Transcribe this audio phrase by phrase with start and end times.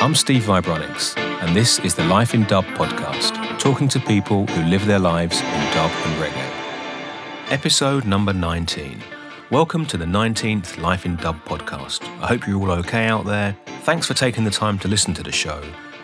[0.00, 4.62] I'm Steve Vibronix, and this is the Life in Dub podcast, talking to people who
[4.70, 7.50] live their lives in dub and reggae.
[7.50, 9.02] Episode number 19.
[9.50, 12.04] Welcome to the 19th Life in Dub podcast.
[12.22, 13.56] I hope you're all okay out there.
[13.82, 15.60] Thanks for taking the time to listen to the show.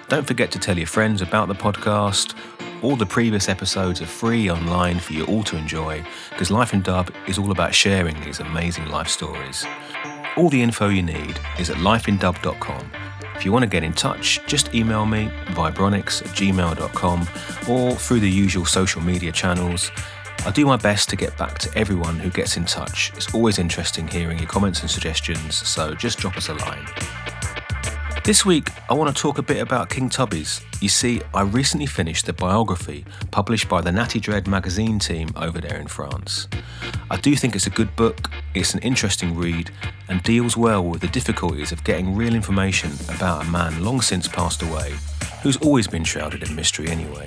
[0.09, 2.35] Don't forget to tell your friends about the podcast.
[2.83, 6.83] All the previous episodes are free online for you all to enjoy because Life in
[6.83, 9.65] Dub is all about sharing these amazing life stories.
[10.37, 12.91] All the info you need is at lifeindub.com.
[13.35, 17.29] If you want to get in touch, just email me, vibronix at gmail.com,
[17.69, 19.91] or through the usual social media channels.
[20.47, 23.13] I do my best to get back to everyone who gets in touch.
[23.17, 26.87] It's always interesting hearing your comments and suggestions, so just drop us a line.
[28.25, 30.63] This week, I want to talk a bit about King Tubby's.
[30.81, 35.61] You see, I recently finished the biography published by the Natty Dread magazine team over
[35.61, 36.49] there in France.
[37.11, 39.71] I do think it's a good book, it's an interesting read,
[40.09, 44.27] and deals well with the difficulties of getting real information about a man long since
[44.27, 44.95] passed away,
[45.43, 47.27] who's always been shrouded in mystery anyway.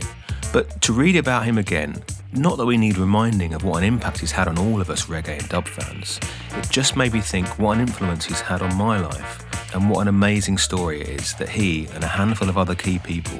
[0.54, 4.20] But to read about him again, not that we need reminding of what an impact
[4.20, 6.20] he's had on all of us reggae and dub fans,
[6.52, 10.02] it just made me think what an influence he's had on my life and what
[10.02, 13.40] an amazing story it is that he and a handful of other key people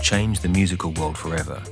[0.00, 1.62] changed the musical world forever.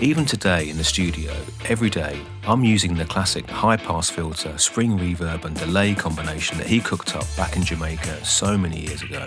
[0.00, 1.34] Even today in the studio,
[1.66, 6.68] every day, I'm using the classic high pass filter, spring reverb, and delay combination that
[6.68, 9.26] he cooked up back in Jamaica so many years ago.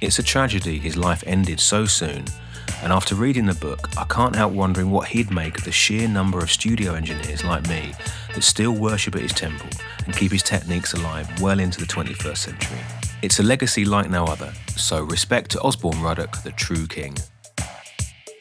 [0.00, 2.24] It's a tragedy his life ended so soon,
[2.82, 6.08] and after reading the book, I can't help wondering what he'd make of the sheer
[6.08, 7.92] number of studio engineers like me
[8.34, 9.68] that still worship at his temple
[10.04, 12.78] and keep his techniques alive well into the 21st century.
[13.22, 17.16] It's a legacy like no other, so respect to Osborne Ruddock, the true king.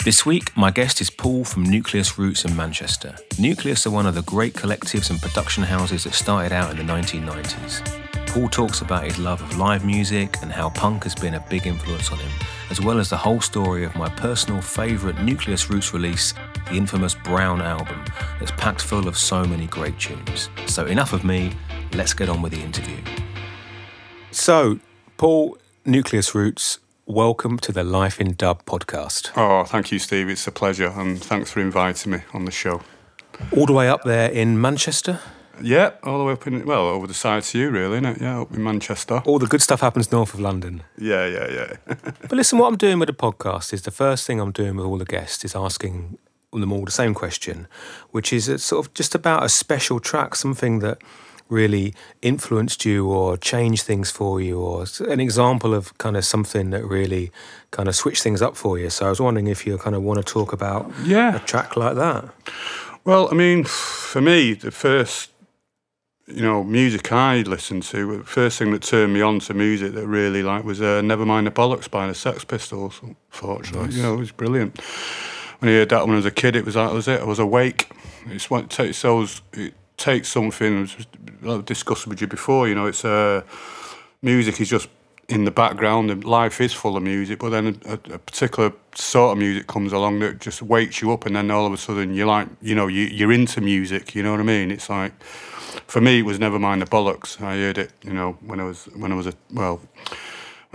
[0.04, 3.16] This week, my guest is Paul from Nucleus Roots in Manchester.
[3.40, 6.94] Nucleus are one of the great collectives and production houses that started out in the
[6.94, 8.05] 1990s.
[8.36, 11.66] Paul talks about his love of live music and how punk has been a big
[11.66, 12.32] influence on him,
[12.70, 16.34] as well as the whole story of my personal favourite Nucleus Roots release,
[16.66, 18.04] the infamous Brown album,
[18.38, 20.50] that's packed full of so many great tunes.
[20.66, 21.54] So, enough of me,
[21.94, 22.98] let's get on with the interview.
[24.32, 24.82] So,
[25.16, 29.32] Paul, Nucleus Roots, welcome to the Life in Dub podcast.
[29.38, 30.28] Oh, thank you, Steve.
[30.28, 32.82] It's a pleasure, and thanks for inviting me on the show.
[33.56, 35.22] All the way up there in Manchester?
[35.62, 38.22] Yeah, all the way up in, well, over the side to you, really, isn't it?
[38.22, 39.22] Yeah, up in Manchester.
[39.26, 40.84] All the good stuff happens north of London.
[40.98, 41.74] Yeah, yeah, yeah.
[42.22, 44.86] but listen, what I'm doing with the podcast is the first thing I'm doing with
[44.86, 46.18] all the guests is asking
[46.52, 47.68] them all the same question,
[48.12, 51.02] which is it's sort of just about a special track, something that
[51.48, 56.72] really influenced you or changed things for you, or an example of kind of something
[56.72, 57.32] that really
[57.72, 58.90] kind of switched things up for you.
[58.90, 61.36] So I was wondering if you kind of want to talk about yeah.
[61.36, 62.26] a track like that.
[63.04, 65.30] Well, I mean, for me, the first
[66.28, 69.94] you know, music I listened to, the first thing that turned me on to music
[69.94, 73.00] that really like was uh, Nevermind the Bollocks by the Sex Pistols,
[73.30, 73.88] fortunately.
[73.88, 73.96] Nice.
[73.96, 74.82] You know, it was brilliant.
[75.60, 77.22] When I heard that when I was a kid, it was that was it.
[77.22, 77.92] I was awake.
[78.28, 80.90] It's what it takes those, it takes something,
[81.48, 83.44] I've discussed with you before, you know, it's uh,
[84.24, 84.90] music is just
[85.28, 89.32] in the background and life is full of music, but then a, a, particular sort
[89.32, 92.14] of music comes along that just wakes you up and then all of a sudden
[92.14, 94.72] you're like, you know, you, you're into music, you know what I mean?
[94.72, 95.14] It's like,
[95.88, 97.42] for me, it was never mind the Bollocks.
[97.42, 99.82] I heard it, you know, when I was when I was a well,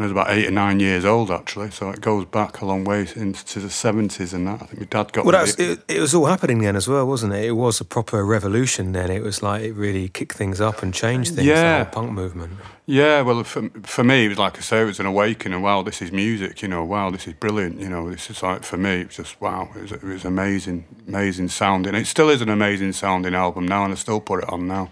[0.03, 1.71] I was about eight or nine years old, actually.
[1.71, 4.63] So it goes back a long way into the seventies and that.
[4.63, 5.25] I think my dad got.
[5.25, 7.45] Well, that's, it, it was all happening then as well, wasn't it?
[7.45, 9.11] It was a proper revolution then.
[9.11, 11.47] It was like it really kicked things up and changed things.
[11.47, 12.53] Yeah, the punk movement.
[12.87, 15.63] Yeah, well, for, for me, it was like I say, it was an awakening.
[15.63, 16.61] Wow, this is music.
[16.61, 17.81] You know, wow, this is brilliant.
[17.81, 19.69] You know, this is like for me, it was just wow.
[19.77, 21.95] It was, it was amazing, amazing sounding.
[21.95, 24.91] It still is an amazing sounding album now, and I still put it on now.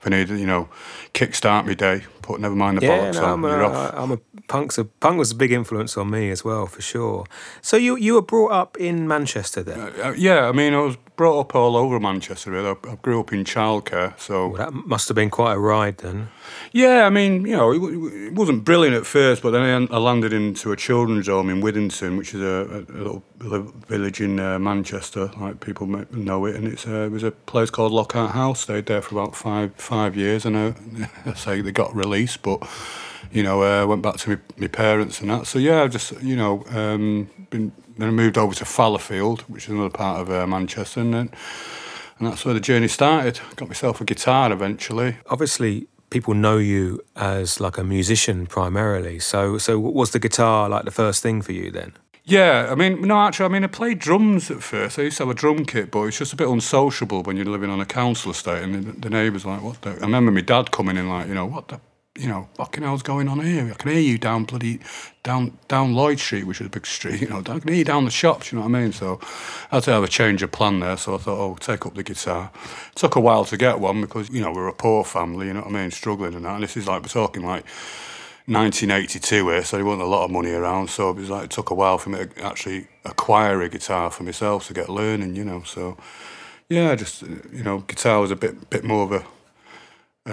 [0.00, 0.68] If I need, you know,
[1.14, 2.04] kickstart my day,
[2.36, 3.32] never mind the yeah, bollocks no.
[3.32, 3.94] I'm a, off.
[3.94, 4.18] I'm a
[4.48, 7.24] punk's a punk was a big influence on me as well, for sure.
[7.62, 9.80] So you you were brought up in Manchester then?
[9.80, 12.52] Uh, uh, yeah, I mean, I was brought up all over Manchester.
[12.52, 12.70] Really.
[12.70, 15.98] I, I grew up in childcare, so well, that must have been quite a ride
[15.98, 16.28] then.
[16.72, 20.32] Yeah, I mean, you know, it, it, wasn't brilliant at first, but then I landed
[20.32, 23.22] into a children's home in Withington, which is a, a little,
[23.88, 27.70] village in uh, Manchester, like people know it, and it's uh, it was a place
[27.70, 28.60] called Lockhart House.
[28.60, 30.74] Stayed there for about five five years, and I,
[31.30, 32.66] I say they got released, but
[33.32, 35.46] you know, uh, went back to my, my parents and that.
[35.46, 39.64] So yeah, I've just you know um, been then I moved over to Fallowfield, which
[39.64, 41.30] is another part of uh, Manchester, and then,
[42.18, 43.40] and that's where the journey started.
[43.56, 45.16] Got myself a guitar eventually.
[45.26, 49.18] Obviously, people know you as like a musician primarily.
[49.18, 51.92] So, so was the guitar like the first thing for you then?
[52.24, 54.98] Yeah, I mean, no, actually, I mean, I played drums at first.
[54.98, 57.46] I used to have a drum kit, but it's just a bit unsociable when you're
[57.46, 59.92] living on a council estate and the, the neighbours like, what the...
[59.92, 61.80] I remember my dad coming in like, you know, what the
[62.18, 63.70] you know, fucking hell's going on here?
[63.70, 64.80] I can hear you down bloody
[65.22, 67.20] down down Lloyd Street, which is a big street.
[67.20, 68.50] You know, I can hear you down the shops.
[68.50, 68.92] You know what I mean?
[68.92, 69.20] So
[69.70, 70.96] I had to have a change of plan there.
[70.96, 72.50] So I thought, oh, take up the guitar.
[72.90, 75.46] It took a while to get one because you know we're a poor family.
[75.46, 75.90] You know what I mean?
[75.90, 76.54] Struggling and that.
[76.54, 77.64] And this is like we're talking like
[78.46, 80.90] 1982 here, so there wasn't a lot of money around.
[80.90, 84.10] So it was like it took a while for me to actually acquire a guitar
[84.10, 85.62] for myself to get learning, you know.
[85.62, 85.96] So
[86.68, 89.24] yeah, just you know, guitar was a bit bit more of a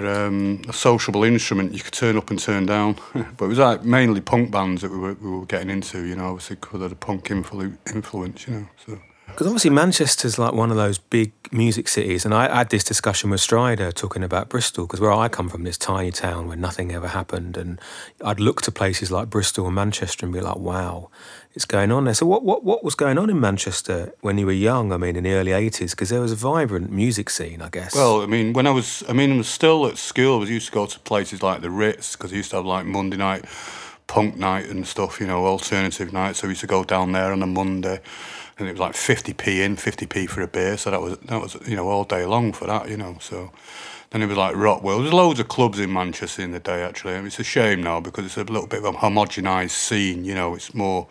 [0.04, 2.98] a, um, a sociable instrument you could turn up and turn down.
[3.14, 6.16] but it was like mainly punk bands that we were, we were getting into, you
[6.16, 8.68] know, obviously because of the punk influ- influence, you know.
[8.86, 9.00] So.
[9.28, 13.32] Because obviously Manchester's like one of those big music cities, and I had this discussion
[13.32, 16.92] with Strider talking about Bristol, because where I come from, this tiny town where nothing
[16.92, 17.82] ever happened, and
[18.24, 21.10] I'd look to places like Bristol and Manchester and be like, wow,
[21.56, 22.14] it's going on there.
[22.14, 24.92] So what, what, what was going on in Manchester when you were young?
[24.92, 27.96] I mean, in the early '80s, because there was a vibrant music scene, I guess.
[27.96, 30.42] Well, I mean, when I was, I mean, I was still at school.
[30.42, 32.86] I used to go to places like the Ritz because I used to have like
[32.86, 33.46] Monday night
[34.08, 36.36] punk night and stuff, you know, alternative night.
[36.36, 38.02] So we used to go down there on a Monday
[38.58, 40.78] and it was like 50p in, 50p for a beer.
[40.78, 43.18] So that was that was you know all day long for that, you know.
[43.20, 43.52] So
[44.12, 45.00] then it was like Rockwell.
[45.00, 47.16] There's loads of clubs in Manchester in the day actually.
[47.16, 50.26] And it's a shame now because it's a little bit of a homogenised scene.
[50.26, 51.08] You know, it's more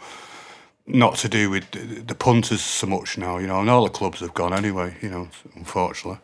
[0.87, 1.71] not to do with
[2.07, 3.39] the punters so much now.
[3.39, 4.97] You know, and all the clubs have gone anyway.
[5.01, 6.21] You know, unfortunately.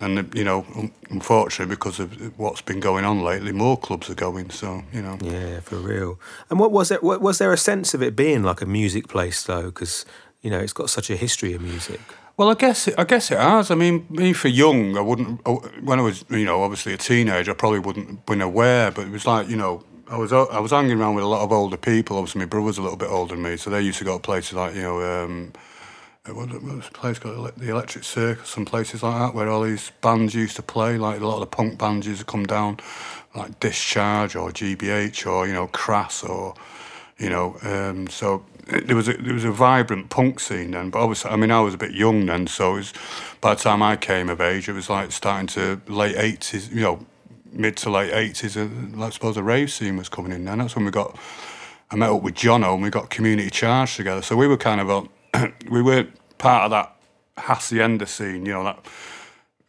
[0.00, 0.64] And uh, you know,
[1.10, 4.50] unfortunately, because of uh, what's been going on lately, more clubs are going.
[4.50, 6.20] So you know, yeah, for real.
[6.50, 7.02] And what was it?
[7.02, 9.66] What, was there a sense of it being like a music place though?
[9.66, 10.04] Because
[10.40, 12.00] you know, it's got such a history of music.
[12.36, 13.72] Well, I guess it, I guess it has.
[13.72, 15.40] I mean, me for young, I wouldn't.
[15.44, 18.92] Oh, when I was, you know, obviously a teenager, I probably wouldn't been aware.
[18.92, 21.42] But it was like, you know, I was I was hanging around with a lot
[21.42, 22.16] of older people.
[22.16, 24.22] Obviously, my brother's a little bit older than me, so they used to go to
[24.22, 25.52] places like, you know, um,
[26.26, 29.62] what, what was the place called the Electric Circus, some places like that, where all
[29.62, 30.96] these bands used to play.
[30.96, 32.78] Like a lot of the punk bands used to come down,
[33.34, 36.54] like Discharge or GBH or you know Crass or
[37.18, 37.56] you know.
[37.62, 41.36] Um, so there was a, there was a vibrant punk scene then, but obviously, I
[41.36, 42.92] mean, I was a bit young then, so was,
[43.40, 46.80] by the time I came of age, it was like starting to late eighties, you
[46.80, 47.06] know,
[47.52, 48.56] mid to late eighties.
[48.56, 48.68] Uh,
[48.98, 50.58] I suppose the rave scene was coming in then.
[50.58, 51.16] That's when we got.
[51.90, 54.20] I met up with Jono and we got Community Charge together.
[54.20, 54.90] So we were kind of
[55.34, 56.94] a, we weren't part of that
[57.38, 58.84] hacienda scene, you know, that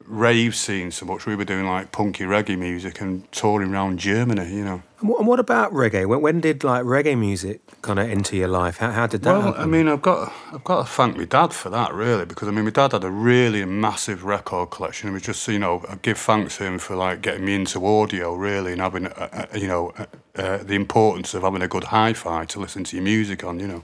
[0.09, 1.25] rave scene so much.
[1.25, 4.81] We were doing like punky reggae music and touring around Germany, you know.
[4.99, 6.05] And what, and what about reggae?
[6.07, 8.77] When, when, did like reggae music kind of enter your life?
[8.77, 9.31] How, how did that?
[9.31, 9.61] Well, happen?
[9.61, 12.51] I mean, I've got I've got to thank my dad for that really, because I
[12.51, 15.09] mean, my dad had a really massive record collection.
[15.09, 17.85] It was just you know, I give thanks to him for like getting me into
[17.85, 20.05] audio really and having uh, uh, you know uh,
[20.35, 23.67] uh, the importance of having a good hi-fi to listen to your music on, you
[23.67, 23.83] know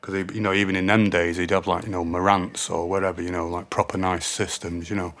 [0.00, 3.20] because you know even in them days he'd have like you know Marantz or whatever
[3.22, 5.14] you know like proper nice systems you know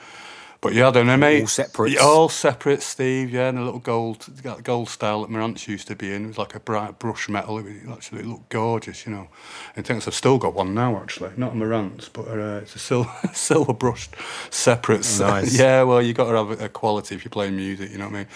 [0.66, 1.42] but yeah, I don't know, mate.
[1.42, 1.98] All separate.
[1.98, 3.30] All separate, Steve.
[3.30, 6.24] Yeah, and a little gold, got gold style that Marantz used to be in.
[6.24, 7.58] It was like a bright brush metal.
[7.58, 9.28] It actually looked gorgeous, you know.
[9.76, 11.30] In terms, I've still got one now, actually.
[11.36, 14.16] Not a Marantz, but uh, it's a silver, silver brushed
[14.50, 15.06] separate.
[15.20, 15.56] Nice.
[15.58, 18.14] yeah, well, you got to have a quality if you're playing music, you know what
[18.14, 18.26] I mean.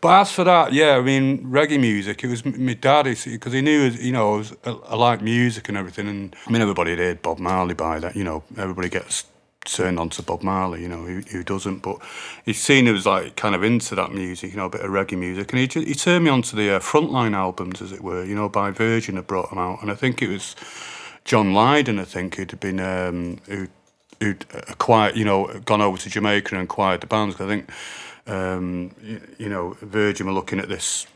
[0.00, 2.22] But as for that, yeah, I mean, reggae music.
[2.22, 5.76] It was my dad, because he knew, you know, I, was, I liked music and
[5.76, 6.06] everything.
[6.06, 8.14] And I mean, everybody did Bob Marley by that.
[8.14, 9.24] You know, everybody gets
[9.64, 11.78] turned on to Bob Marley, you know, who, who doesn't?
[11.80, 11.98] But
[12.44, 14.90] he's seen he was like kind of into that music, you know, a bit of
[14.90, 15.52] reggae music.
[15.52, 18.34] And he, he turned me on to the uh, frontline albums, as it were, you
[18.34, 19.82] know, by Virgin had brought them out.
[19.82, 20.56] And I think it was
[21.24, 23.68] John Lydon, I think, who'd been, um, who
[24.20, 27.40] who'd acquired, you know, gone over to Jamaica and acquired the bands.
[27.40, 27.70] I think,
[28.26, 31.06] um, you, you know, Virgin were looking at this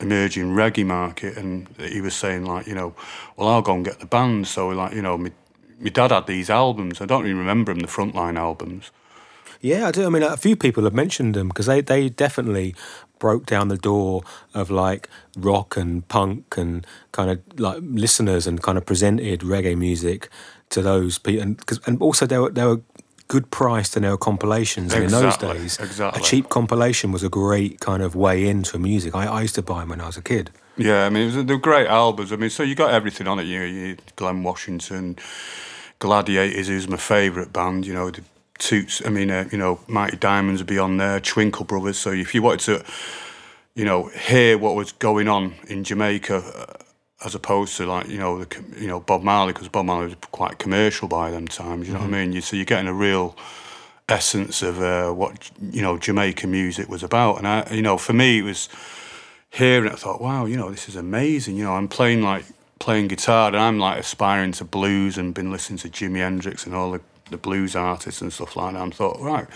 [0.00, 2.94] emerging reggae market and he was saying like you know
[3.36, 5.32] well I'll go and get the band so like you know my
[5.80, 7.00] my dad had these albums.
[7.00, 8.90] I don't even remember them, the frontline albums.
[9.60, 10.06] Yeah, I do.
[10.06, 12.74] I mean, a few people have mentioned them because they, they definitely
[13.18, 14.22] broke down the door
[14.54, 19.76] of like rock and punk and kind of like listeners and kind of presented reggae
[19.76, 20.28] music
[20.70, 21.42] to those people.
[21.42, 22.80] And, cause, and also, they were, they were
[23.26, 24.92] good priced and they were compilations.
[24.94, 26.20] Exactly, and in those days, exactly.
[26.20, 29.14] a cheap compilation was a great kind of way into music.
[29.14, 30.50] I, I used to buy them when I was a kid.
[30.78, 32.32] Yeah, I mean, was, they were great albums.
[32.32, 33.44] I mean, so you got everything on it.
[33.44, 35.16] You, you Glen Washington,
[35.98, 37.84] Gladiators, who's my favourite band.
[37.84, 38.22] You know, the
[38.58, 39.02] Toots.
[39.04, 41.20] I mean, uh, you know, Mighty Diamonds would be on there.
[41.20, 41.98] Twinkle Brothers.
[41.98, 42.84] So if you wanted to,
[43.74, 46.36] you know, hear what was going on in Jamaica.
[46.36, 46.84] Uh,
[47.24, 50.14] as opposed to like you know the you know Bob Marley because Bob Marley was
[50.30, 52.12] quite commercial by them times you know mm-hmm.
[52.12, 52.28] what I mm-hmm.
[52.30, 53.36] mean you so you're getting a real
[54.08, 58.12] essence of uh, what you know Jamaican music was about and I you know for
[58.12, 58.68] me it was
[59.50, 62.44] hearing it I thought wow you know this is amazing you know I'm playing like
[62.78, 66.76] playing guitar, and I'm like aspiring to blues and been listening to Jimi Hendrix and
[66.76, 68.80] all the, the blues artists and stuff like that.
[68.80, 69.48] I'm thought, right,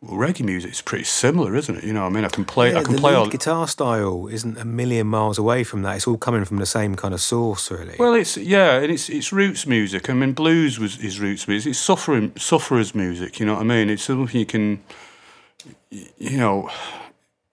[0.00, 1.84] well, reggae music is pretty similar, isn't it?
[1.84, 3.28] You know, I mean, I can play, Yeah, I can the play all.
[3.28, 5.94] guitar style isn't a million miles away from that.
[5.94, 7.94] It's all coming from the same kind of source, really.
[7.96, 10.10] Well, it's yeah, and it's it's roots music.
[10.10, 11.70] I mean, blues was is roots music.
[11.70, 13.38] It's suffering sufferers music.
[13.38, 13.88] You know what I mean?
[13.88, 14.82] It's something you can,
[15.90, 16.68] you know,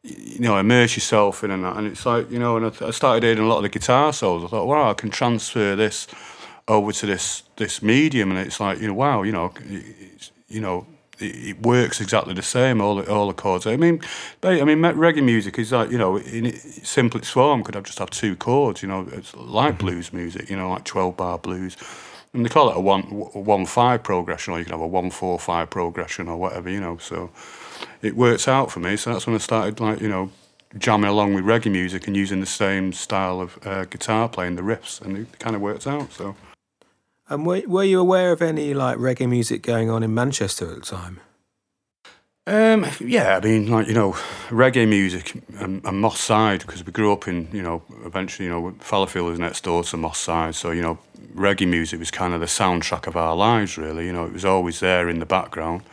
[0.03, 1.77] you know, immerse yourself in and that.
[1.77, 4.11] And it's like you know, and I, I started hearing a lot of the guitar
[4.13, 4.43] solos.
[4.43, 6.07] I thought, wow, I can transfer this
[6.67, 10.61] over to this this medium, and it's like you know, wow, you know, it's, you
[10.61, 10.85] know.
[11.19, 12.81] It it works exactly the same.
[12.81, 13.67] All the all the chords.
[13.67, 14.01] I mean,
[14.41, 17.99] I mean, reggae music is like you know, in its simplest form, could have just
[17.99, 18.81] have two chords.
[18.81, 19.85] You know, it's like mm-hmm.
[19.85, 20.49] blues music.
[20.49, 21.77] You know, like twelve bar blues,
[22.33, 23.03] and they call it a one
[23.35, 26.67] a one five progression, or you can have a one four five progression, or whatever.
[26.67, 27.29] You know, so
[28.01, 28.95] it works out for me.
[28.95, 30.31] So that's when I started like you know
[30.77, 34.61] jamming along with reggae music and using the same style of uh, guitar playing the
[34.61, 36.11] riffs, and it kind of worked out.
[36.11, 36.35] So.
[37.29, 40.75] and were, were you aware of any like reggae music going on in Manchester at
[40.75, 41.19] the time?
[42.45, 44.13] Um, yeah, I mean, like you know,
[44.49, 48.51] reggae music and, and Moss Side because we grew up in you know eventually you
[48.51, 50.97] know Fallowfield is next door to Moss Side, so you know
[51.33, 53.77] reggae music was kind of the soundtrack of our lives.
[53.77, 55.83] Really, you know, it was always there in the background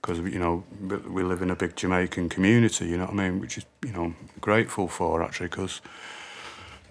[0.00, 2.86] because you know we live in a big Jamaican community.
[2.86, 3.40] You know what I mean?
[3.40, 5.80] Which is you know grateful for actually because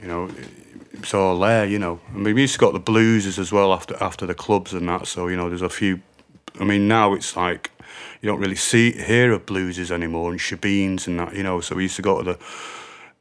[0.01, 0.49] you know it-
[0.93, 1.65] it's all there.
[1.65, 4.33] You know, I mean, we used to got the bluesers as well after after the
[4.33, 5.07] clubs and that.
[5.07, 6.01] So you know, there's a few.
[6.59, 7.71] I mean, now it's like
[8.21, 11.35] you don't really see hear of bluesers anymore and shebeens and that.
[11.35, 12.39] You know, so we used to go to the.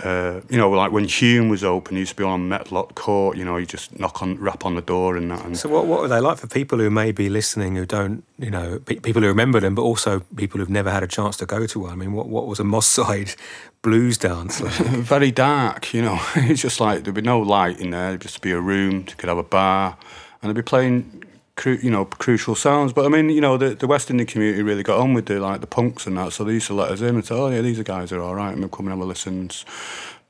[0.00, 3.36] Uh, you know, like when Hulme was open, he used to be on Metlock Court.
[3.36, 5.44] You know, you just knock on, rap on the door and that.
[5.44, 8.22] And So what what were they like for people who may be listening who don't
[8.38, 11.36] you know pe- people who remember them, but also people who've never had a chance
[11.38, 11.90] to go to one?
[11.92, 13.34] I mean, what what was a Moss Side
[13.82, 14.72] blues dance like?
[15.14, 16.20] very dark, you know.
[16.36, 18.10] It's just like there'd be no light in there.
[18.10, 19.04] It'd just be a room.
[19.08, 19.96] You could have a bar,
[20.40, 21.17] and they'd be playing,
[21.58, 22.94] cru- you know, crucial sounds.
[22.94, 25.38] But I mean, you know, the, the West Indian community really got on with the
[25.38, 26.32] like the punks and that.
[26.32, 28.22] So they used to let us in and say, "Oh yeah, these are guys are
[28.22, 29.50] all right," and we'd come and have a listen,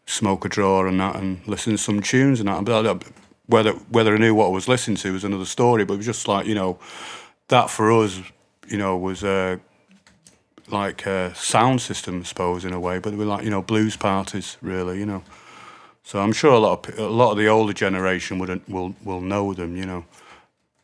[0.06, 2.64] smoke a draw and that, and listen to some tunes and that.
[2.64, 3.04] But
[3.47, 5.85] whether whether I knew what I was listening to was another story.
[5.85, 6.78] But it was just like you know,
[7.49, 8.20] that for us,
[8.66, 9.23] you know, was.
[9.23, 9.58] Uh,
[10.70, 12.99] like a sound system, I suppose, in a way.
[12.99, 15.23] But they were like you know blues parties, really, you know.
[16.02, 19.23] So I'm sure a lot of a lot of the older generation wouldn't will will
[19.23, 20.04] know them, you know.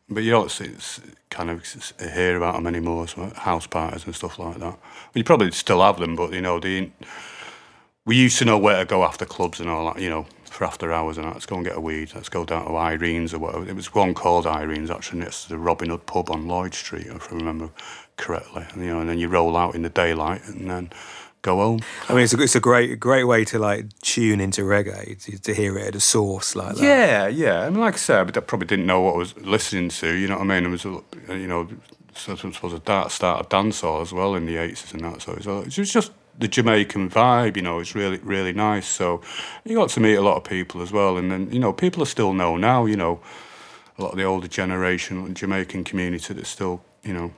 [0.09, 0.71] But you don't see,
[1.31, 1.65] kind of
[1.99, 4.61] hear about them anymore, so house parties and stuff like that.
[4.61, 4.79] Well,
[5.15, 6.61] you probably still have them, but you know,
[8.05, 10.65] we used to know where to go after clubs and all that, you know, for
[10.65, 11.33] after hours and that.
[11.33, 12.13] Let's go and get a weed.
[12.15, 13.69] Let's go down to Irene's or whatever.
[13.69, 15.21] It was one called Irene's actually.
[15.21, 17.71] and It's the Robin Hood pub on Lloyd Street, if I remember
[18.17, 18.67] correctly.
[18.73, 20.91] And, you know, and then you roll out in the daylight and then
[21.45, 21.81] go home.
[22.09, 25.39] I mean, it's a, it's a great great way to like tune into reggae to,
[25.39, 26.83] to hear it at a source like that.
[26.83, 27.61] Yeah, yeah.
[27.61, 30.09] I mean, like I said, I probably didn't know what I was listening to.
[30.13, 30.65] You know what I mean?
[30.65, 31.69] It was, a, you know,
[32.29, 35.23] I suppose a da- start of dancehall as well in the eighties and that.
[35.23, 37.57] So it was, uh, it just the Jamaican vibe.
[37.57, 38.89] You know, it's really, really nice.
[38.89, 39.21] So
[39.65, 42.03] you got to meet a lot of people as well, and then you know, people
[42.03, 42.87] are still know now.
[42.87, 43.21] You know,
[43.99, 47.33] a lot of the older generation, Jamaican community that's still, you know,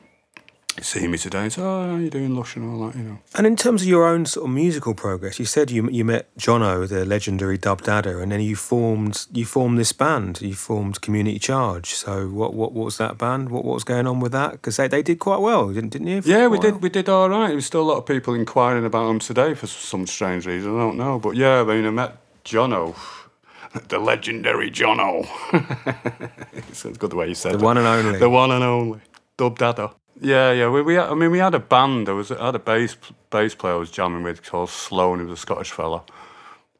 [0.83, 2.97] see me today and say, "Oh, how you doing, Lush?" and all that.
[2.97, 3.18] You know.
[3.35, 6.35] And in terms of your own sort of musical progress, you said you you met
[6.37, 10.40] Jono, the legendary Dub Dada, and then you formed you formed this band.
[10.40, 11.90] You formed Community Charge.
[11.95, 13.50] So what what, what was that band?
[13.50, 14.52] What what was going on with that?
[14.52, 16.23] Because they, they did quite well, didn't didn't you?
[16.25, 16.83] Yeah, we did.
[16.83, 17.49] We did all right.
[17.49, 20.75] There's still a lot of people inquiring about them today for some strange reason.
[20.76, 22.95] I don't know, but yeah, I mean, I met Jono,
[23.88, 25.26] the legendary Jono.
[26.68, 27.62] it's good the way you said The it.
[27.62, 28.18] one and only.
[28.18, 29.00] The one and only
[29.37, 29.90] Dub Dada.
[30.20, 30.68] Yeah, yeah.
[30.70, 32.06] We, we I mean, we had a band.
[32.08, 32.96] There was I had a bass
[33.30, 35.20] bass player I was jamming with called Sloan.
[35.20, 36.04] He was a Scottish fella,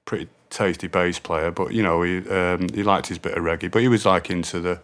[0.07, 1.51] pretty tasty bass player.
[1.51, 3.71] But you know, he um, he liked his bit of reggae.
[3.71, 4.81] But he was like into the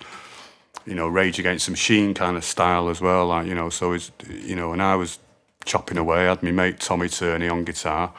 [0.87, 3.29] you know, Rage Against the Machine kind of style as well.
[3.29, 5.19] Like, you know, so he's, you know, and I was
[5.65, 6.21] chopping away.
[6.27, 8.13] I had my mate Tommy Turney on guitar,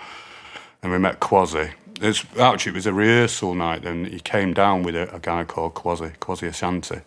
[0.81, 1.71] and we met Quasi.
[2.01, 5.43] It's, actually, it was a rehearsal night, and he came down with a, a guy
[5.45, 7.01] called Quasi, Quasi Ashanti.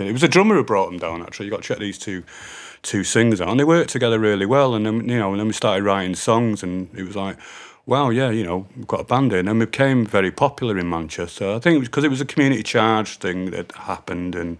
[0.00, 1.20] Okay, It was a drummer who brought them down.
[1.20, 2.24] Actually, you got to check these two
[2.82, 4.74] two singers out, and they worked together really well.
[4.74, 7.36] And then, you know, and then we started writing songs, and it was like,
[7.84, 10.88] wow, yeah, you know, we've got a band in, and we became very popular in
[10.88, 11.50] Manchester.
[11.50, 14.58] I think it was because it was a community charge thing that happened, and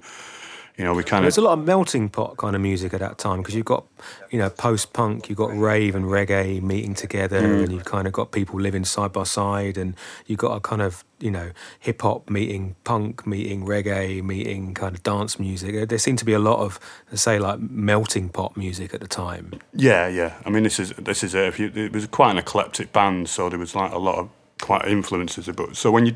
[0.80, 3.00] you know, we kind There's of a lot of melting pot kind of music at
[3.00, 3.84] that time because you've got,
[4.30, 7.64] you know, post punk, you've got rave and reggae meeting together, Mm.
[7.64, 9.94] and you've kind of got people living side by side, and
[10.26, 14.96] you've got a kind of, you know, hip hop meeting punk, meeting reggae, meeting kind
[14.96, 15.87] of dance music.
[15.87, 16.80] There- seemed to be a lot of,
[17.12, 19.52] say, like melting pot music at the time.
[19.75, 20.32] Yeah, yeah.
[20.46, 21.44] I mean, this is this is it.
[21.46, 24.30] If you, it was quite an eclectic band, so there was like a lot of
[24.62, 25.46] quite influences.
[25.54, 26.14] But so when you,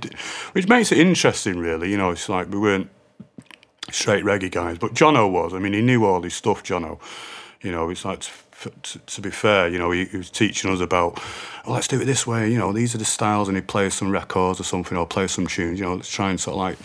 [0.53, 1.91] which makes it interesting, really.
[1.91, 2.89] You know, it's like we weren't
[3.91, 5.55] straight reggae guys, but Jono was.
[5.55, 6.63] I mean, he knew all his stuff.
[6.63, 7.01] Jono,
[7.63, 10.81] you know, it's like to, to be fair, you know, he, he was teaching us
[10.81, 11.21] about,
[11.67, 12.51] oh, let's do it this way.
[12.51, 15.27] You know, these are the styles, and he'd play some records or something, or play
[15.27, 15.79] some tunes.
[15.79, 16.79] You know, let's try and sort of like,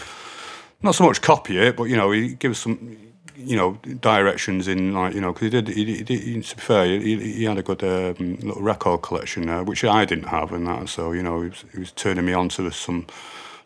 [0.82, 2.98] not so much copy it, but you know, he gives some,
[3.36, 6.86] you know, directions in like, you know, because he did, he, he, to be fair,
[6.86, 10.68] he, he had a good um, little record collection there, which I didn't have, and
[10.68, 10.90] that.
[10.90, 13.08] So you know, he was, he was turning me on to some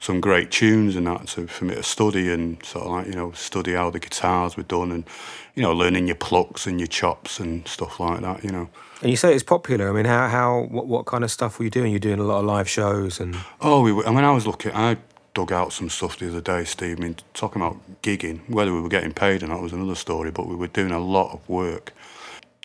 [0.03, 3.13] some great tunes and that to, for me to study and sort of like you
[3.13, 5.05] know study how the guitars were done and
[5.55, 8.67] you know learning your plucks and your chops and stuff like that you know.
[9.01, 9.89] And you say it's popular.
[9.89, 11.91] I mean how how what, what kind of stuff were you doing?
[11.91, 14.45] You're doing a lot of live shows and oh we were, i mean i was
[14.45, 14.97] looking i
[15.33, 16.99] dug out some stuff the other day steve.
[16.99, 20.31] I mean talking about gigging whether we were getting paid or not was another story
[20.31, 21.93] but we were doing a lot of work.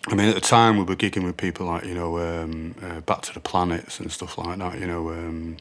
[0.08, 3.00] I mean, at the time we were gigging with people like you know um, uh,
[3.00, 4.78] Back to the Planets and stuff like that.
[4.78, 5.56] You know, um,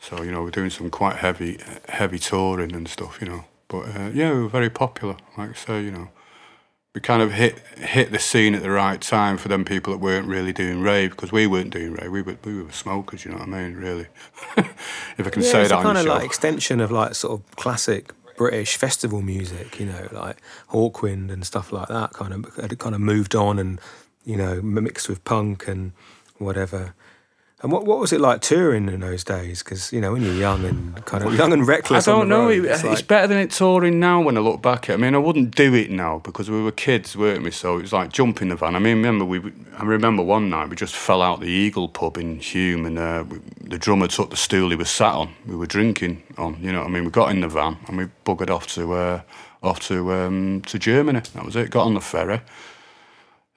[0.00, 3.20] so you know, we're doing some quite heavy, heavy touring and stuff.
[3.20, 5.16] You know, but uh, yeah, we were very popular.
[5.36, 6.08] Like I say, you know,
[6.94, 9.98] we kind of hit hit the scene at the right time for them people that
[9.98, 12.10] weren't really doing rave because we weren't doing rave.
[12.10, 13.24] We were we were smokers.
[13.24, 13.76] You know what I mean?
[13.76, 14.06] Really,
[14.56, 15.76] if I can yeah, say it's that.
[15.76, 20.08] It's kind of like extension of like sort of classic British festival music, you know,
[20.12, 20.38] like
[20.70, 22.14] Hawkwind and stuff like that.
[22.14, 23.78] Kind of kind of moved on and
[24.24, 25.92] you know mixed with punk and
[26.38, 26.94] whatever.
[27.62, 29.62] And what, what was it like touring in those days?
[29.62, 32.08] Because you know when you're young and kind of young and reckless.
[32.08, 32.46] I don't know.
[32.46, 33.06] Road, it's, it's like...
[33.06, 34.22] better than it touring now.
[34.22, 34.94] When I look back at, it.
[34.94, 37.50] I mean, I wouldn't do it now because we were kids, weren't we?
[37.50, 38.76] So it was like jumping the van.
[38.76, 39.52] I mean, remember we?
[39.76, 43.24] I remember one night we just fell out the Eagle pub in Hulme, and uh,
[43.28, 45.34] we, the drummer took the stool he was sat on.
[45.46, 46.56] We were drinking on.
[46.62, 48.94] You know, what I mean, we got in the van and we buggered off to
[48.94, 49.20] uh,
[49.62, 51.20] off to um, to Germany.
[51.34, 51.68] That was it.
[51.68, 52.40] Got on the ferry,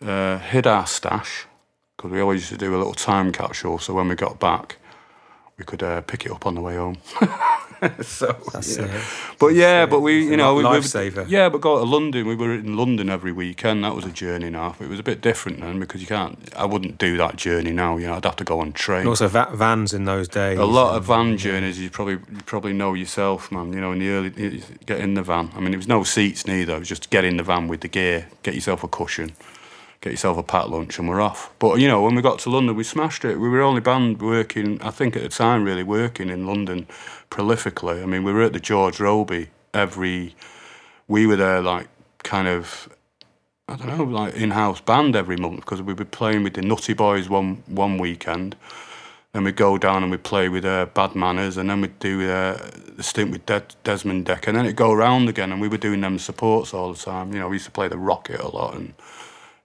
[0.06, 1.48] uh, hid our stash
[1.98, 3.80] because we always used to do a little time capsule.
[3.80, 4.78] So when we got back,
[5.58, 6.98] we could uh, pick it up on the way home.
[8.02, 8.78] so, That's.
[8.78, 8.90] It.
[9.40, 11.30] But yeah, but we, you know, we lifesaver.
[11.30, 12.26] Yeah, but go to London.
[12.26, 13.84] We were in London every weekend.
[13.84, 14.76] That was a journey now.
[14.80, 16.38] It was a bit different then because you can't.
[16.56, 17.98] I wouldn't do that journey now.
[17.98, 19.02] You know, I'd have to go on train.
[19.02, 20.58] And also va- vans in those days.
[20.58, 21.80] A lot of van journeys.
[21.80, 23.74] You probably you probably know yourself, man.
[23.74, 25.52] You know, in the early, get in the van.
[25.56, 26.76] I mean, it was no seats neither.
[26.76, 29.34] It was just get in the van with the gear, get yourself a cushion
[30.04, 31.54] get yourself a packed lunch and we're off.
[31.60, 33.40] But you know, when we got to London, we smashed it.
[33.40, 36.88] We were only band working, I think at the time, really working in London
[37.32, 38.04] prolifically.
[38.04, 40.36] I mean, we were at the George Robey every.
[41.08, 41.88] We were there like
[42.24, 42.90] kind of.
[43.70, 46.94] I don't know, like in-house band every month because we'd be playing with the Nutty
[46.94, 48.58] Boys one one weekend,
[49.32, 52.30] then we'd go down and we'd play with uh, Bad Manners, and then we'd do
[52.30, 52.58] uh,
[52.98, 55.78] the stint with De- Desmond Dekker, and then it'd go around again, and we were
[55.78, 57.34] doing them supports all the time.
[57.34, 58.94] You know, we used to play the Rocket a lot, and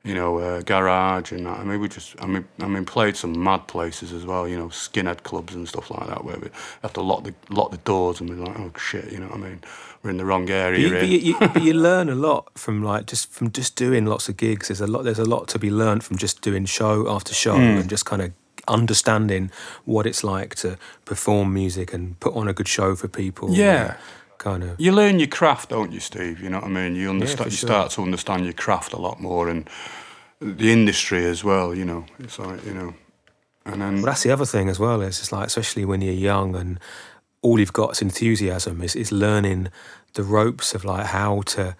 [0.04, 1.58] you know, uh, garage and that.
[1.58, 4.46] I mean, we just, I mean, I mean, played some mad places as well.
[4.46, 6.48] You know, skinhead clubs and stuff like that, where we
[6.82, 9.40] have to lock the lock the doors and we're like, oh shit, you know what
[9.40, 9.60] I mean?
[10.02, 10.88] We're in the wrong area.
[10.88, 14.28] But you, you, but you learn a lot from like just from just doing lots
[14.28, 14.68] of gigs.
[14.68, 15.02] There's a lot.
[15.02, 17.80] There's a lot to be learned from just doing show after show mm.
[17.80, 18.32] and just kind of
[18.68, 19.50] understanding
[19.84, 23.50] what it's like to perform music and put on a good show for people.
[23.50, 23.96] Yeah.
[24.38, 24.80] Kind of.
[24.80, 26.40] You learn your craft, don't you, Steve?
[26.40, 26.94] You know what I mean.
[26.94, 27.40] You understand.
[27.40, 29.68] Yeah, you start to understand your craft a lot more, and
[30.40, 31.74] the industry as well.
[31.74, 32.94] You know, it's like you know,
[33.64, 34.00] and then.
[34.00, 35.02] But that's the other thing as well.
[35.02, 36.78] Is it's like especially when you're young and
[37.42, 38.80] all you've got is enthusiasm.
[38.80, 39.68] Is is learning
[40.14, 41.76] the ropes of like how to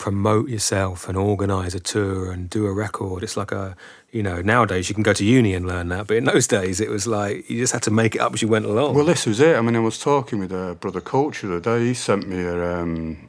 [0.00, 3.22] promote yourself and organize a tour and do a record.
[3.22, 3.76] It's like a
[4.10, 6.80] you know, nowadays you can go to uni and learn that, but in those days
[6.80, 8.94] it was like you just had to make it up as you went along.
[8.94, 9.54] Well, this was it.
[9.56, 11.84] I mean, I was talking with a brother Culture the day.
[11.84, 13.28] He sent me a um,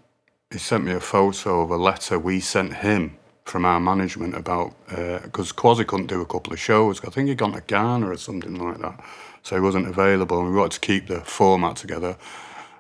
[0.50, 4.74] he sent me a photo of a letter we sent him from our management about
[4.88, 7.04] because uh, Quasi couldn't do a couple of shows.
[7.04, 8.98] I think he'd gone to Ghana or something like that,
[9.44, 10.40] so he wasn't available.
[10.40, 12.16] And we wanted to keep the format together.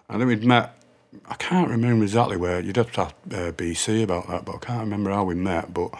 [0.09, 0.80] I think we'd met.
[1.27, 2.61] I can't remember exactly where.
[2.61, 5.73] You'd have to ask uh, BC about that, but I can't remember how we met.
[5.73, 5.93] But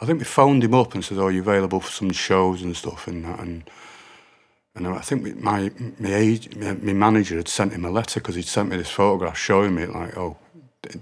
[0.00, 2.76] I think we phoned him up and said, "Oh, you available for some shows and
[2.76, 3.68] stuff?" And that, and
[4.76, 8.36] and I think my my, age, my, my manager had sent him a letter because
[8.36, 10.36] he'd sent me this photograph showing me like, "Oh,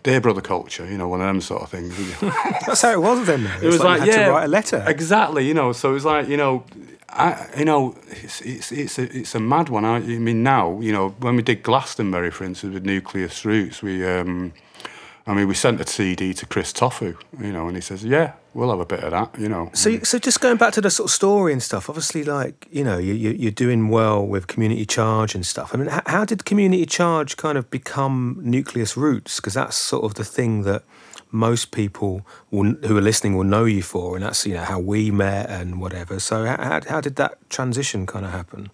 [0.03, 1.95] dear brother culture," you know, one of them sort of things.
[2.67, 3.45] That's how it was then.
[3.45, 3.51] Though.
[3.57, 4.85] It, it was, like, like yeah, to write a letter.
[4.87, 5.73] Exactly, you know.
[5.73, 6.65] So it was like, you know,
[7.17, 9.85] I, you know, it's it's it's a, it's a mad one.
[9.85, 13.83] I, I mean, now, you know, when we did Glastonbury, for instance, with Nucleus Roots,
[13.83, 14.07] we.
[14.07, 14.53] Um,
[15.27, 18.33] I mean, we sent a CD to Chris Tofu, you know, and he says, "Yeah,
[18.53, 19.71] we'll have a bit of that," you know.
[19.73, 21.89] So, so just going back to the sort of story and stuff.
[21.89, 25.75] Obviously, like you know, you, you are doing well with Community Charge and stuff.
[25.75, 29.37] I mean, how, how did Community Charge kind of become Nucleus Roots?
[29.37, 30.83] Because that's sort of the thing that
[31.35, 34.79] most people will, who are listening will know you for, and that's you know how
[34.79, 36.21] we met and whatever.
[36.21, 38.71] So, how, how did that transition kind of happen?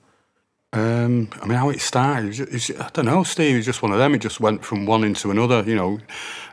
[0.73, 3.55] Um, I mean, how it started, it was ju- it's- I don't know, Steve.
[3.55, 4.15] It was just one of them.
[4.15, 5.65] It just went from one into another.
[5.67, 5.99] You know,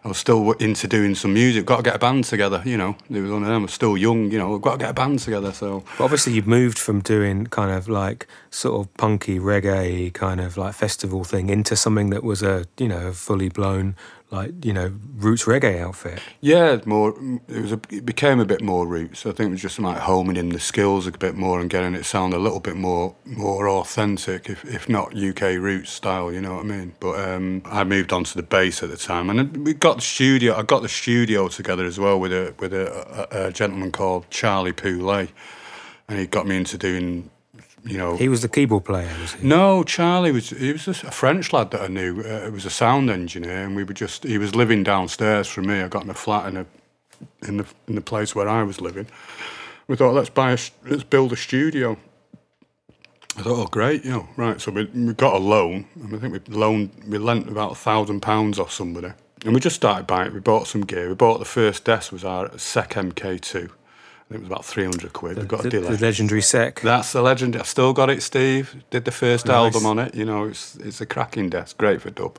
[0.03, 1.67] I was still into doing some music.
[1.67, 2.63] Got to get a band together.
[2.65, 3.61] You know, it was one of them.
[3.61, 4.31] I was still young.
[4.31, 5.51] You know, got to get a band together.
[5.51, 10.41] So But obviously, you've moved from doing kind of like sort of punky reggae kind
[10.41, 13.95] of like festival thing into something that was a you know a fully blown
[14.29, 16.19] like you know roots reggae outfit.
[16.41, 17.15] yeah, more.
[17.47, 17.71] It was.
[17.71, 19.25] A, it became a bit more roots.
[19.25, 21.95] I think it was just like homing in the skills a bit more and getting
[21.95, 26.31] it sound a little bit more more authentic, if if not UK roots style.
[26.31, 26.93] You know what I mean?
[26.99, 30.01] But um, I moved on to the bass at the time, and we got the
[30.01, 30.55] studio.
[30.55, 34.29] I got the studio together as well with a with a, a, a gentleman called
[34.29, 35.29] Charlie Poulet,
[36.09, 37.29] and he got me into doing.
[37.87, 39.47] You know, He was the keyboard player, was he?
[39.47, 42.21] no, Charlie was he was a French lad that I knew.
[42.21, 45.67] Uh, he was a sound engineer, and we were just he was living downstairs from
[45.67, 45.81] me.
[45.81, 46.65] I got in a flat in a
[47.47, 49.07] in the in the place where I was living.
[49.87, 51.97] We thought let's buy a let's build a studio.
[53.37, 54.59] I thought, oh great, you know, right.
[54.59, 57.75] So we, we got a loan, and I think we loaned we lent about a
[57.75, 59.13] thousand pounds off somebody,
[59.45, 60.27] and we just started buying.
[60.27, 60.33] it.
[60.33, 61.07] We bought some gear.
[61.07, 63.69] We bought the first desk was our Seck MK2.
[64.29, 65.37] I think it was about three hundred quid.
[65.37, 65.95] we got The, a delay.
[65.95, 66.81] the legendary Seck.
[66.81, 67.55] That's the legend.
[67.55, 68.83] I've still got it, Steve.
[68.89, 69.55] Did the first Nice.
[69.55, 70.15] album on it.
[70.15, 72.37] You know, it's it's a cracking desk, great for dub.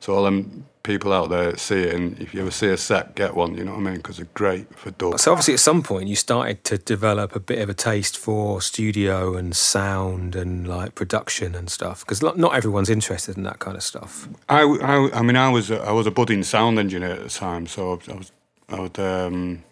[0.00, 3.14] So all them people out there see it, and if you ever see a set,
[3.14, 3.54] get one.
[3.56, 3.96] You know what I mean?
[3.96, 5.18] Because they're great for dub.
[5.18, 8.60] So obviously, at some point, you started to develop a bit of a taste for
[8.60, 12.00] studio and sound and like production and stuff.
[12.00, 14.28] Because not, not everyone's interested in that kind of stuff.
[14.48, 17.30] I, I, I mean, I was a, I was a budding sound engineer at the
[17.30, 18.32] time, so I was
[18.70, 19.62] I was um,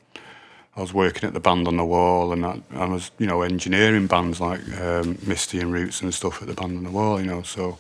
[0.79, 3.43] I was working at the band on the wall, and I, I was you know
[3.43, 7.21] engineering bands like um, Misty in Roots and stuff at the band on the wall,
[7.21, 7.43] you know.
[7.43, 7.79] So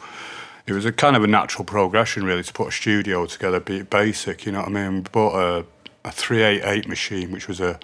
[0.66, 3.76] it was a kind of a natural progression really to put a studio together, be
[3.76, 4.94] it basic, you know what I mean.
[4.96, 5.64] We bought a
[6.04, 7.78] a three eight eight machine, which was a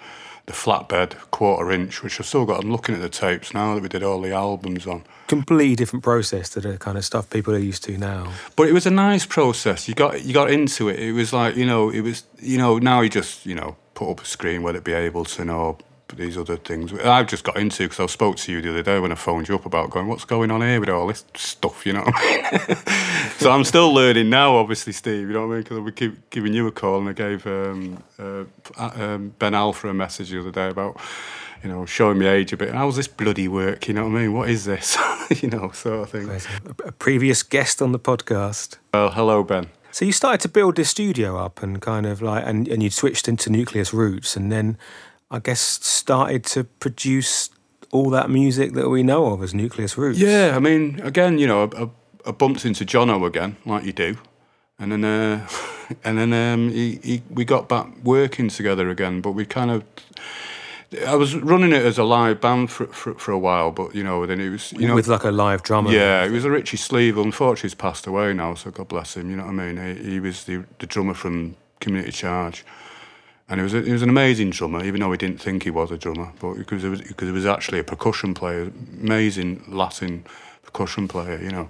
[0.47, 2.61] the flatbed quarter inch, which I've still got.
[2.61, 5.03] I'm looking at the tapes now that we did all the albums on.
[5.27, 8.31] Completely different process to the kind of stuff people are used to now.
[8.57, 9.87] But it was a nice process.
[9.87, 10.99] You got you got into it.
[10.99, 12.79] It was like you know, it was you know.
[12.79, 15.77] Now you just you know put up a screen, whether it be Ableton or
[16.15, 16.93] these other things.
[16.93, 19.47] I've just got into because I spoke to you the other day when I phoned
[19.47, 22.13] you up about going, what's going on here with all this stuff, you know what
[22.15, 22.77] I mean?
[23.37, 25.27] so I'm still learning now, obviously, Steve.
[25.27, 25.63] You know what I mean?
[25.63, 28.43] Because would keep giving you a call, and I gave um, uh,
[28.77, 30.99] um, Ben Alpha a message the other day about.
[31.63, 32.75] You know, showing me age a bit.
[32.75, 33.87] How's this bloody work?
[33.87, 34.33] You know what I mean?
[34.33, 34.95] What is this?
[35.41, 36.29] you know, sort of thing.
[36.29, 38.77] A, a previous guest on the podcast.
[38.93, 39.69] Well, hello, Ben.
[39.95, 42.89] So you started to build this studio up and kind of like, and, and you
[42.89, 44.77] switched into Nucleus Roots, and then
[45.31, 47.49] I guess started to produce
[47.93, 50.19] all that music that we know of as Nucleus Roots.
[50.19, 54.17] Yeah, I mean, again, you know, I, I bumped into Jono again, like you do,
[54.77, 55.47] and then, uh,
[56.03, 59.21] and then um, he, he, we got back working together again.
[59.21, 59.85] But we kind of,
[61.07, 64.03] I was running it as a live band for for, for a while, but you
[64.03, 65.91] know, then it was, you know, with like a live drummer.
[65.91, 67.17] yeah, it was a Richie Sleeve.
[67.17, 69.29] Unfortunately, he's passed away now, so God bless him.
[69.29, 69.97] You know what I mean?
[69.97, 72.65] He, he was the, the drummer from Community Charge,
[73.49, 75.71] and he was a, he was an amazing drummer, even though we didn't think he
[75.71, 79.63] was a drummer, but because he was because he was actually a percussion player, amazing
[79.67, 80.25] Latin
[80.63, 81.69] percussion player, you know.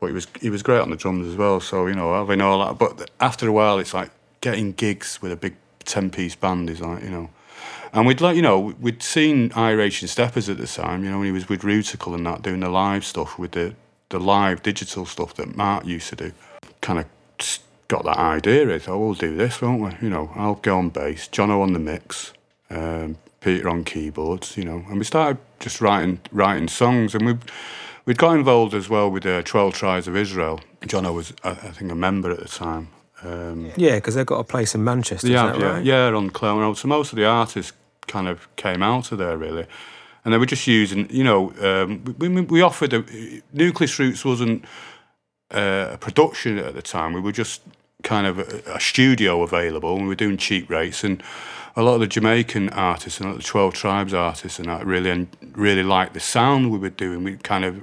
[0.00, 1.60] But he was he was great on the drums as well.
[1.60, 2.78] So you know, having all that.
[2.78, 6.80] But after a while, it's like getting gigs with a big ten piece band is
[6.80, 7.30] like you know.
[7.92, 11.26] And we'd like, you know, we'd seen Iration Steppas at the time, you know, when
[11.26, 13.74] he was with Rootical and that, doing the live stuff with the,
[14.10, 16.32] the live digital stuff that Mark used to do.
[16.80, 17.06] Kind of
[17.88, 18.72] got that idea.
[18.72, 19.90] I thought, we'll do this, won't we?
[20.00, 22.32] You know, I'll go on bass, Jono on the mix,
[22.70, 24.84] um, Peter on keyboards, you know.
[24.88, 27.14] And we started just writing writing songs.
[27.14, 27.34] And we
[28.04, 30.60] we'd got involved as well with uh, 12 Tribes of Israel.
[30.82, 32.88] Jono was, I, I think, a member at the time.
[33.22, 35.28] Um, Yeah, because they've got a place in Manchester.
[35.28, 35.84] yeah, yeah, right?
[35.84, 36.78] yeah, on Clone Road.
[36.78, 37.72] So most of the artists
[38.10, 39.66] kind of came out of there really,
[40.24, 43.04] and they were just using, you know, um, we, we, offered a,
[43.52, 44.64] Nucleus Roots wasn't
[45.50, 47.12] uh, a production at the time.
[47.12, 47.62] We were just
[48.02, 51.04] kind of a, a studio available, and we were doing cheap rates.
[51.04, 51.22] And
[51.76, 55.28] a lot of the Jamaican artists and the Twelve Tribes artists and that really and
[55.52, 57.24] really liked the sound we were doing.
[57.24, 57.76] We kind of,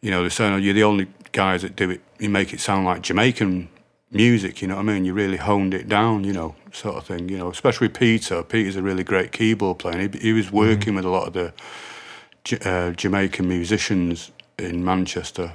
[0.00, 2.00] you know, they're saying, oh, "You're the only guys that do it.
[2.18, 3.68] You make it sound like Jamaican."
[4.12, 5.04] music, you know what I mean?
[5.04, 8.42] You really honed it down, you know, sort of thing, you know, especially Peter.
[8.42, 10.08] Peter's a really great keyboard player.
[10.08, 15.52] He, he was working with a lot of the uh, Jamaican musicians in Manchester,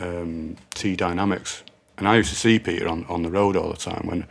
[0.00, 1.62] um, T Dynamics.
[1.98, 4.26] And I used to see Peter on, on the road all the time when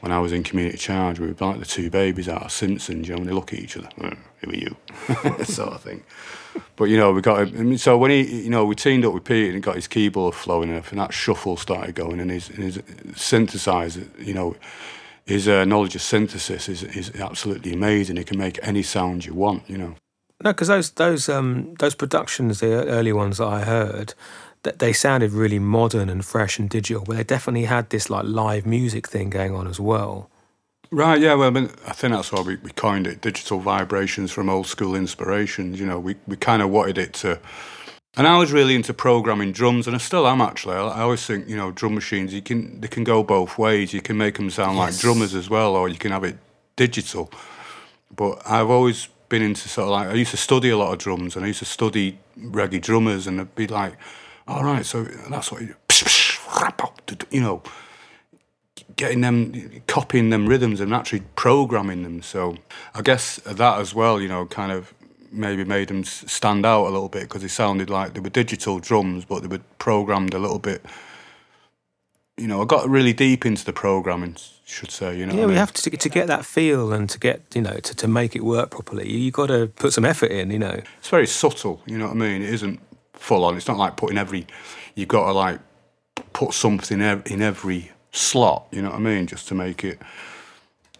[0.00, 1.20] when I was in community charge.
[1.20, 3.58] We were like the two babies out of Simpsons, you know, when they look at
[3.58, 4.76] each other, "Uh, who are you?
[5.44, 6.02] sort of thing.
[6.76, 7.58] But you know, we got him.
[7.58, 9.86] I mean, so when he, you know, we teamed up with Peter and got his
[9.86, 14.56] keyboard flowing and that shuffle started going, and his, and his synthesizer, you know,
[15.30, 18.16] his uh, knowledge of synthesis is is absolutely amazing.
[18.16, 19.94] He can make any sound you want, you know.
[20.42, 24.14] No, because those those um, those productions, the early ones that I heard,
[24.62, 28.24] that they sounded really modern and fresh and digital, but they definitely had this like
[28.24, 30.28] live music thing going on as well.
[30.92, 34.32] Right, yeah, well, I, mean, I think that's why we, we coined it digital vibrations
[34.32, 35.78] from old school inspirations.
[35.78, 37.38] You know, we, we kind of wanted it to.
[38.16, 40.74] And I was really into programming drums, and I still am actually.
[40.74, 43.92] I, always think, you know, drum machines, you can they can go both ways.
[43.92, 44.92] You can make them sound yes.
[44.92, 46.36] like drummers as well, or you can have it
[46.74, 47.30] digital.
[48.14, 50.98] But I've always been into sort of like, I used to study a lot of
[50.98, 53.96] drums, and I used to study reggae drummers, and I'd be like,
[54.48, 55.76] all right, so that's what you,
[57.30, 57.62] you know,
[58.96, 62.22] getting them, copying them rhythms and actually programming them.
[62.22, 62.56] So
[62.92, 64.92] I guess that as well, you know, kind of
[65.30, 68.78] maybe made them stand out a little bit because they sounded like they were digital
[68.78, 70.84] drums, but they were programmed a little bit.
[72.36, 75.18] You know, I got really deep into the programming, should say.
[75.18, 75.56] You know, yeah, we mean?
[75.56, 78.44] have to to get that feel and to get you know to, to make it
[78.44, 79.10] work properly.
[79.10, 80.50] You got to put some effort in.
[80.50, 81.82] You know, it's very subtle.
[81.86, 82.42] You know what I mean?
[82.42, 82.80] It isn't
[83.12, 83.56] full on.
[83.56, 84.46] It's not like putting every.
[84.94, 85.60] You've got to like
[86.32, 88.68] put something in every slot.
[88.70, 89.26] You know what I mean?
[89.26, 90.00] Just to make it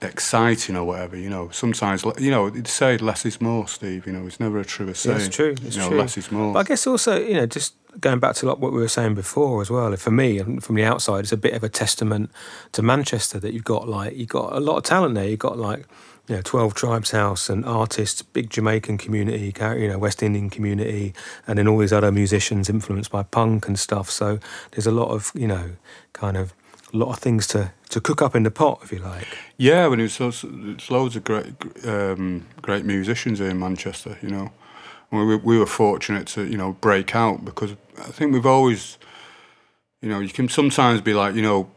[0.02, 1.16] exciting or whatever.
[1.16, 4.06] You know, sometimes you know they say less is more, Steve.
[4.06, 5.18] You know, it's never a true saying.
[5.18, 5.54] Yeah, it's true.
[5.62, 5.98] It's you know, true.
[5.98, 6.52] Less is more.
[6.52, 9.14] But I guess also you know just going back to like what we were saying
[9.14, 9.94] before as well.
[9.96, 12.30] For me, from the outside, it's a bit of a testament
[12.72, 15.28] to Manchester that you've got like you've got a lot of talent there.
[15.28, 15.86] You've got like
[16.28, 21.12] you know, 12 Tribes House and artists, big Jamaican community, you know, West Indian community,
[21.48, 24.08] and then all these other musicians influenced by punk and stuff.
[24.08, 24.38] So
[24.70, 25.72] there's a lot of, you know,
[26.12, 26.54] kind of
[26.92, 29.26] a lot of things to, to cook up in the pot, if you like.
[29.57, 31.55] Yeah, when it's, it's loads of great
[31.87, 34.53] um, great musicians here in Manchester, you know.
[35.12, 38.96] We, we were fortunate to, you know, break out because I think we've always,
[40.00, 41.68] you know, you can sometimes be like, you know,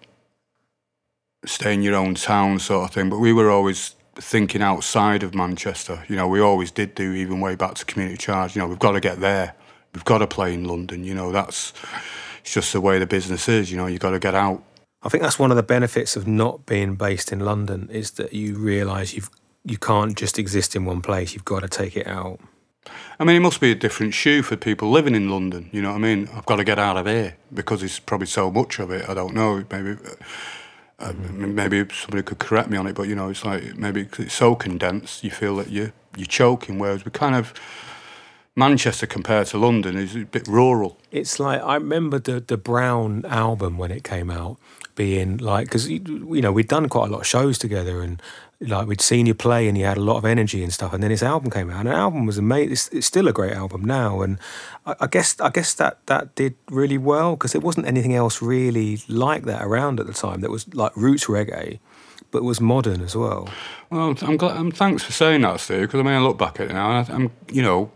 [1.45, 5.33] stay in your own town sort of thing, but we were always thinking outside of
[5.33, 6.05] Manchester.
[6.07, 8.55] You know, we always did do, even way back to community charge.
[8.55, 9.55] You know, we've got to get there.
[9.93, 11.03] We've got to play in London.
[11.03, 11.73] You know, that's
[12.41, 13.71] it's just the way the business is.
[13.71, 14.63] You know, you've got to get out.
[15.03, 18.33] I think that's one of the benefits of not being based in London is that
[18.33, 19.29] you realise you've
[19.65, 21.33] you can't just exist in one place.
[21.33, 22.39] You've got to take it out.
[23.17, 25.69] I mean, it must be a different shoe for people living in London.
[25.71, 26.29] You know what I mean?
[26.33, 29.07] I've got to get out of here because there's probably so much of it.
[29.07, 29.63] I don't know.
[29.71, 29.97] Maybe
[30.99, 34.33] uh, maybe somebody could correct me on it, but you know, it's like maybe it's
[34.33, 36.79] so condensed, you feel that you you're choking.
[36.79, 37.53] Whereas we kind of
[38.55, 40.99] Manchester compared to London is a bit rural.
[41.11, 44.57] It's like I remember the the Brown album when it came out
[44.95, 48.21] being like because you know we'd done quite a lot of shows together and
[48.61, 51.03] like we'd seen you play and you had a lot of energy and stuff and
[51.03, 53.53] then his album came out and the album was amazing it's, it's still a great
[53.53, 54.37] album now and
[54.85, 58.41] I, I guess I guess that that did really well because there wasn't anything else
[58.41, 61.79] really like that around at the time that was like roots reggae
[62.31, 63.47] but was modern as well.
[63.89, 66.59] Well I'm glad I'm thanks for saying that Steve because I mean I look back
[66.59, 67.91] at it now and I, I'm you know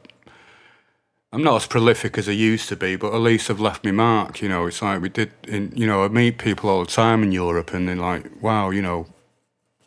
[1.33, 3.91] I'm not as prolific as I used to be, but at least I've left my
[3.91, 4.41] mark.
[4.41, 5.31] You know, it's like we did.
[5.47, 8.69] In you know, I meet people all the time in Europe, and they're like, "Wow,
[8.69, 9.07] you know,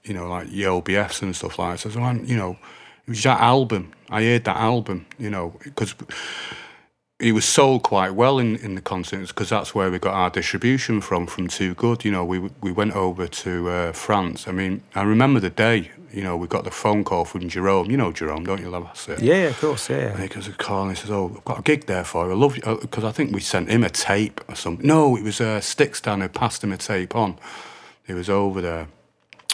[0.04, 2.58] you know, like the LBFs and stuff like that." So, you know,
[3.06, 3.92] it was that album.
[4.10, 5.94] I heard that album, you know, because
[7.18, 10.30] it was sold quite well in, in the continents because that's where we got our
[10.30, 12.04] distribution from from Too Good.
[12.04, 14.46] You know, we we went over to uh, France.
[14.46, 17.90] I mean, I remember the day you know, we got the phone call from Jerome.
[17.90, 18.90] You know Jerome, don't you, Love?
[19.20, 20.12] Yeah, of course, yeah.
[20.12, 22.26] And he gives a call and he says, "Oh, I've got a gig there for
[22.26, 22.32] you.
[22.32, 24.86] I love you," because uh, I think we sent him a tape or something.
[24.86, 27.38] No, it was a uh, Stickstand who passed him a tape on.
[28.06, 28.88] He was over there,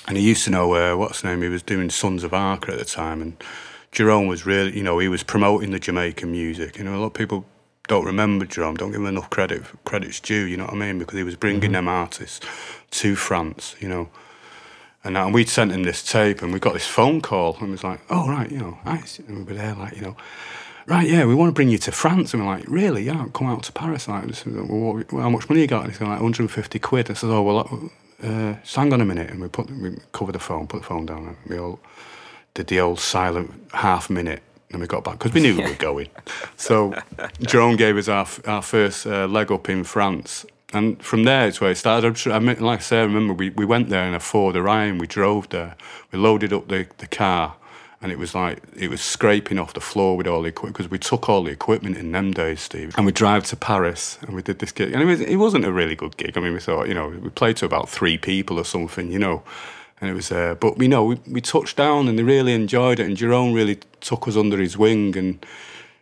[0.06, 1.42] and he used to know uh, what's his name.
[1.42, 3.42] He was doing Sons of Arqa at the time, and
[3.92, 6.78] Jerome was really, you know, he was promoting the Jamaican music.
[6.78, 7.44] You know, a lot of people
[7.88, 9.62] don't remember Jerome, don't give him enough credit.
[9.84, 10.98] Credit's due, you know what I mean?
[10.98, 11.72] Because he was bringing mm-hmm.
[11.72, 12.46] them artists
[12.90, 14.08] to France, you know.
[15.06, 17.70] And, and we'd sent him this tape, and we got this phone call, and it
[17.70, 20.16] was like, "Oh right, you know," and we were there, like, you know,
[20.86, 22.32] right, yeah, we want to bring you to France.
[22.32, 23.02] And we're like, really?
[23.02, 24.08] Yeah, come out to Paris.
[24.08, 25.84] Like, well, what, how much money you got?
[25.84, 27.10] And he's like, 150 quid.
[27.10, 27.90] I said, oh, well,
[28.22, 29.30] uh, hang on a minute.
[29.30, 31.80] And we put, we covered the phone, put the phone down, and we all
[32.54, 34.42] did the old silent half minute.
[34.70, 36.08] And we got back because we knew we were going.
[36.56, 36.94] So
[37.40, 40.44] Jerome gave us our, our first uh, leg up in France.
[40.76, 42.26] And from there, it's where it started.
[42.26, 44.98] I like I say, I remember we, we went there in a Ford Orion.
[44.98, 45.74] We drove there.
[46.12, 47.56] We loaded up the, the car,
[48.02, 50.90] and it was like it was scraping off the floor with all the equipment because
[50.90, 52.94] we took all the equipment in them days, Steve.
[52.98, 54.92] And we drive to Paris, and we did this gig.
[54.92, 56.36] And it, was, it wasn't a really good gig.
[56.36, 59.18] I mean, we thought, you know, we played to about three people or something, you
[59.18, 59.42] know.
[59.98, 63.00] And it was, uh, but we know we, we touched down, and they really enjoyed
[63.00, 63.06] it.
[63.06, 65.46] And Jerome really took us under his wing, and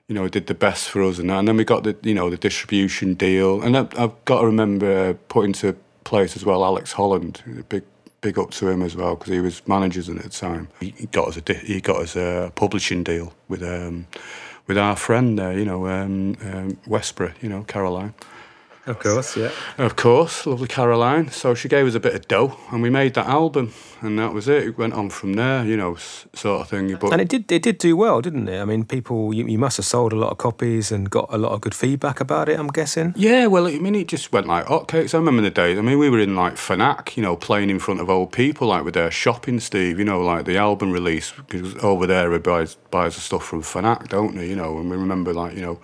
[0.09, 1.39] you know, did the best for us and that.
[1.39, 3.63] And then we got the, you know, the distribution deal.
[3.63, 7.85] And I, have got to remember putting to place as well Alex Holland, big
[8.21, 10.69] big up to him as well because he was managers at the time.
[10.81, 14.07] He got us a he got us a publishing deal with um,
[14.67, 18.15] with our friend there, you know, um, um, Westboro, you know, Caroline.
[18.87, 19.51] Of course, yeah.
[19.79, 21.31] Of course, lovely Caroline.
[21.31, 24.35] So she gave us a bit of dough, and we made that album, and that
[24.35, 24.65] was it.
[24.65, 25.97] It went on from there, you know,
[26.35, 26.95] sort of thing.
[26.97, 28.61] But And it did it did do well, didn't it?
[28.61, 31.39] I mean, people you, you must have sold a lot of copies and got a
[31.39, 32.59] lot of good feedback about it.
[32.59, 33.15] I'm guessing.
[33.17, 35.15] Yeah, well, I mean, it just went like hotcakes.
[35.15, 35.79] I remember the days.
[35.79, 38.69] I mean, we were in like Fnac, you know, playing in front of old people,
[38.69, 39.99] like with their shopping, Steve.
[39.99, 43.63] You know, like the album release because over there, everybody buys buys the stuff from
[43.63, 44.47] Fnac, don't they?
[44.47, 45.81] You know, and we remember like you know,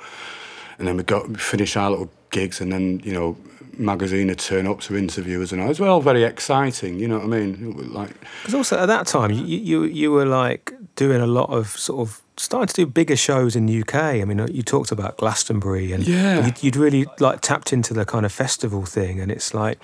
[0.78, 3.36] and then we got we finished our little gigs, and then you know,
[3.78, 6.98] magazine would turn up to interview us, and it was well very exciting.
[6.98, 7.92] You know what I mean?
[7.92, 8.10] Like,
[8.42, 12.00] Because also at that time, you, you you were like doing a lot of sort
[12.08, 13.94] of starting to do bigger shows in the UK.
[13.94, 16.46] I mean, you talked about Glastonbury, and Yeah.
[16.46, 19.78] you'd, you'd really like tapped into the kind of festival thing, and it's like.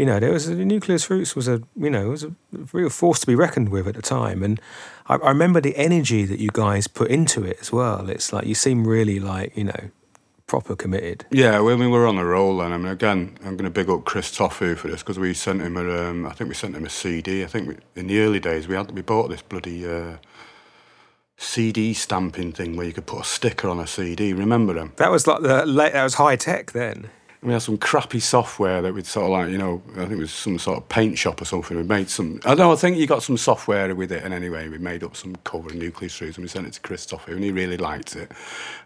[0.00, 2.30] You know, there was the Nucleus Roots was a you know was a
[2.72, 4.60] real force to be reckoned with at the time, and
[5.08, 8.08] I, I remember the energy that you guys put into it as well.
[8.08, 9.90] It's like you seem really like you know
[10.48, 11.26] proper committed.
[11.30, 13.88] Yeah, when we were on the roll, then I mean, again, I'm going to big
[13.88, 16.74] up Chris Tofu for this because we sent him a, um, I think we sent
[16.74, 17.44] him a CD.
[17.44, 20.16] I think we, in the early days we had we bought this bloody uh,
[21.36, 24.32] CD stamping thing where you could put a sticker on a CD.
[24.32, 24.94] Remember them?
[24.96, 27.10] That was like the late, that was high tech then.
[27.42, 30.18] We had some crappy software that we'd sort of like, you know, I think it
[30.18, 31.76] was some sort of paint shop or something.
[31.76, 34.24] We made some, I know, I think you got some software with it.
[34.24, 36.80] And anyway, we made up some cover of Nucleus Roots and we sent it to
[36.80, 38.32] Chris Tofu and he really liked it.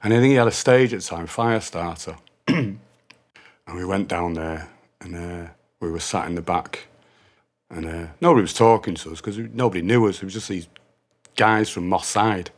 [0.03, 2.19] And I think he had a stage at the time, Firestarter.
[2.49, 2.79] and
[3.75, 4.69] we went down there
[5.01, 6.89] and uh, we were sat in the back
[7.71, 10.17] and uh, nobody was talking to us because nobody knew us.
[10.17, 10.69] It was just these
[11.37, 12.51] guys from Moss Side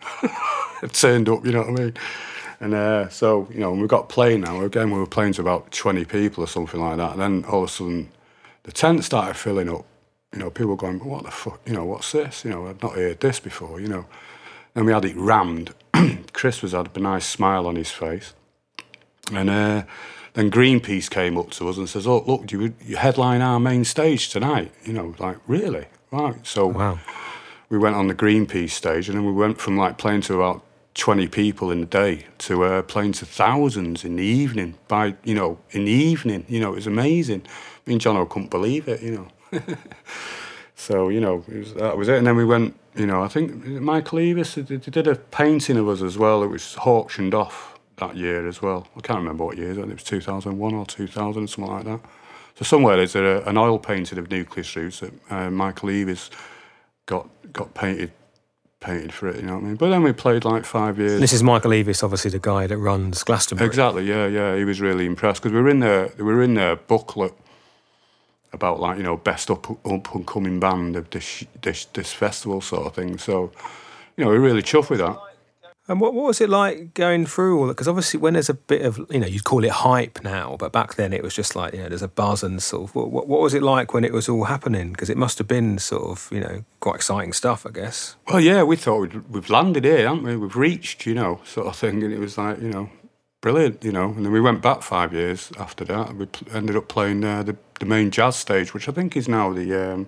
[0.92, 1.94] turned up, you know what I mean?
[2.64, 5.42] And uh, so, you know, when we got playing now, again, we were playing to
[5.42, 7.12] about 20 people or something like that.
[7.12, 8.08] And then all of a sudden,
[8.62, 9.84] the tent started filling up.
[10.32, 12.42] You know, people were going, what the fuck, you know, what's this?
[12.42, 14.06] You know, I've not heard this before, you know.
[14.72, 15.74] Then we had it rammed.
[16.32, 18.32] Chris was had a nice smile on his face.
[19.30, 19.82] And uh,
[20.32, 23.84] then Greenpeace came up to us and says, oh, look, you, you headline our main
[23.84, 24.72] stage tonight.
[24.84, 25.84] You know, like, really?
[26.10, 26.36] Right.
[26.46, 26.98] So Wow.
[27.68, 30.64] we went on the Greenpeace stage, and then we went from like playing to about
[30.94, 34.78] twenty people in the day to uh, playing to thousands in the evening.
[34.88, 37.42] By you know, in the evening, you know, it was amazing.
[37.86, 39.60] Me and John O couldn't believe it, you know.
[40.74, 42.18] so you know, was, that was it.
[42.18, 46.02] And then we went, you know, I think Michael Eavis did a painting of us
[46.02, 46.42] as well.
[46.42, 48.86] It was auctioned off that year as well.
[48.96, 49.72] I can't remember what year.
[49.72, 52.00] I it was two thousand one or two thousand, or something like that.
[52.56, 56.30] So somewhere there's a, an oil painting of Nucleus Roots that uh, Michael Eavis
[57.06, 58.12] got got painted
[58.84, 59.36] painted for it.
[59.36, 59.76] You know what I mean?
[59.76, 61.20] But then we played like five years.
[61.20, 63.66] This is Michael Eavis, obviously the guy that runs Glastonbury.
[63.66, 64.04] Exactly.
[64.04, 64.56] Yeah, yeah.
[64.56, 67.32] He was really impressed because we were in their we were in their booklet
[68.52, 72.60] about like you know best up up and coming band of this this this festival
[72.60, 73.18] sort of thing.
[73.18, 73.50] So
[74.16, 75.18] you know we're really chuffed with that.
[75.86, 77.74] And what, what was it like going through all that?
[77.74, 80.72] Because obviously, when there's a bit of, you know, you'd call it hype now, but
[80.72, 82.94] back then it was just like, you know, there's a buzz and sort of.
[82.94, 84.92] What, what, what was it like when it was all happening?
[84.92, 88.16] Because it must have been sort of, you know, quite exciting stuff, I guess.
[88.28, 90.36] Well, yeah, we thought we'd, we've landed here, haven't we?
[90.36, 92.88] We've reached, you know, sort of thing, and it was like you know
[93.42, 94.08] brilliant, you know.
[94.08, 96.16] And then we went back five years after that.
[96.16, 99.52] We ended up playing uh, the the main jazz stage, which I think is now
[99.52, 100.06] the um,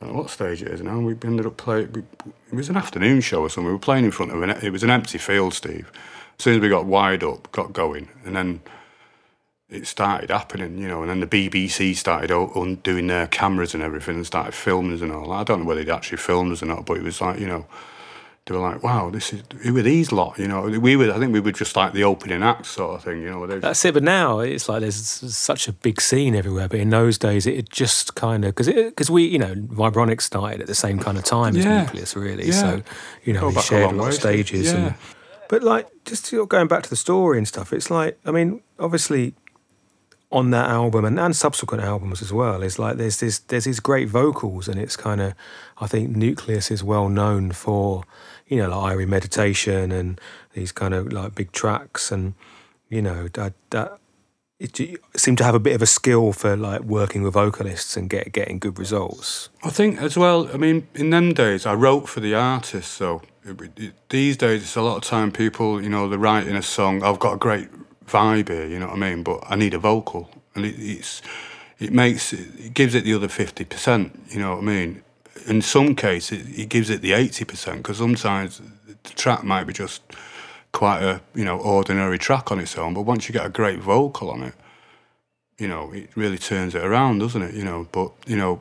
[0.00, 0.98] what stage it is now.
[0.98, 2.06] We ended up playing.
[2.50, 3.66] It was an afternoon show or something.
[3.66, 4.50] We were playing in front of an.
[4.50, 5.90] It was an empty field, Steve.
[6.38, 8.62] As soon as we got wide up, got going, and then
[9.68, 11.02] it started happening, you know.
[11.02, 15.12] And then the BBC started undoing their cameras and everything and started filming us and
[15.12, 15.32] all.
[15.32, 17.46] I don't know whether they'd actually filmed us or not, but it was like, you
[17.46, 17.66] know,
[18.50, 21.12] they were like, "Wow, this is who are these lot?" You know, we were.
[21.12, 23.46] I think we were just like the opening act sort of thing, you know.
[23.46, 23.94] That's it.
[23.94, 26.68] But now it's like there's such a big scene everywhere.
[26.68, 30.60] But in those days, it just kind of because because we, you know, Vibronic started
[30.60, 31.82] at the same kind of time as Yeah.
[31.82, 32.46] Nucleus, really.
[32.46, 32.52] Yeah.
[32.52, 32.82] So
[33.24, 34.72] you know, we shared a lot of stages.
[34.72, 34.78] yeah.
[34.78, 34.94] And,
[35.48, 39.34] but like just going back to the story and stuff, it's like I mean, obviously
[40.32, 43.80] on that album and, and subsequent albums as well is like there's this there's these
[43.80, 45.34] great vocals and it's kind of
[45.78, 48.04] I think Nucleus is well known for
[48.50, 50.20] you know like Irie Meditation and
[50.52, 52.34] these kind of like big tracks and
[52.90, 53.98] you know that that
[54.58, 57.96] it, you seem to have a bit of a skill for like working with vocalists
[57.96, 59.48] and get getting good results.
[59.64, 60.50] I think as well.
[60.52, 62.92] I mean, in them days, I wrote for the artist.
[62.92, 66.56] So it, it, these days, it's a lot of time people, you know, they're writing
[66.56, 67.02] a song.
[67.02, 67.68] I've got a great
[68.06, 71.22] vibe here, you know what I mean, but I need a vocal, and it, it's
[71.78, 74.20] it makes it, it gives it the other fifty percent.
[74.28, 75.02] You know what I mean?
[75.50, 78.62] In some cases, it, gives it the eighty percent because sometimes
[79.02, 80.00] the track might be just
[80.70, 83.80] quite a you know ordinary track on its own, but once you get a great
[83.80, 84.54] vocal on it,
[85.58, 87.54] you know, it really turns it around, doesn't it?
[87.54, 88.60] You know, but you know,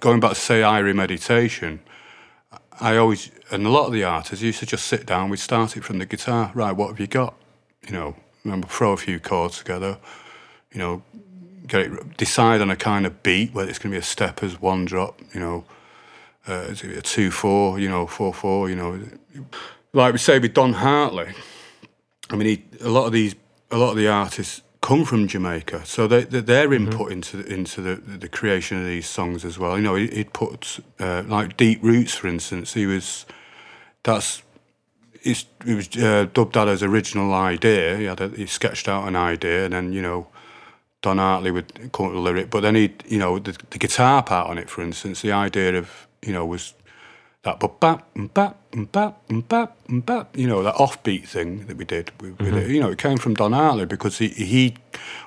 [0.00, 1.80] going back to say Irie meditation,
[2.78, 5.30] I always and a lot of the artists used to just sit down.
[5.30, 6.52] We'd start it from the guitar.
[6.54, 7.34] Right, what have you got?
[7.86, 9.96] You know, remember throw a few chords together.
[10.72, 11.02] You know,
[11.66, 14.60] get it, decide on a kind of beat whether it's going to be a steppers,
[14.60, 15.20] one drop.
[15.32, 15.64] You know,
[16.48, 17.78] uh, is it a two four?
[17.78, 18.68] You know, four four.
[18.68, 19.00] You know,
[19.92, 21.32] like we say with Don Hartley.
[22.30, 23.34] I mean, he, a lot of these,
[23.70, 27.80] a lot of the artists come from Jamaica, so they, they, their input into into
[27.80, 29.76] the, the creation of these songs as well.
[29.76, 32.74] You know, he, he'd put uh, like Deep Roots, for instance.
[32.74, 33.26] He was
[34.02, 34.42] that's
[35.22, 37.96] it's, it was uh, dubbed that as original idea.
[37.96, 40.26] He had a, he sketched out an idea, and then you know
[41.04, 42.48] Don Hartley would come up with the lyric.
[42.48, 45.76] But then he, you know, the, the guitar part on it, for instance, the idea
[45.76, 46.72] of you know was
[47.42, 51.28] that but bap and bap and bap and bap and bap, you know, that offbeat
[51.28, 52.54] thing that we did with, with it.
[52.54, 52.70] Mm-hmm.
[52.70, 54.76] You know, it came from Don Hartley because he he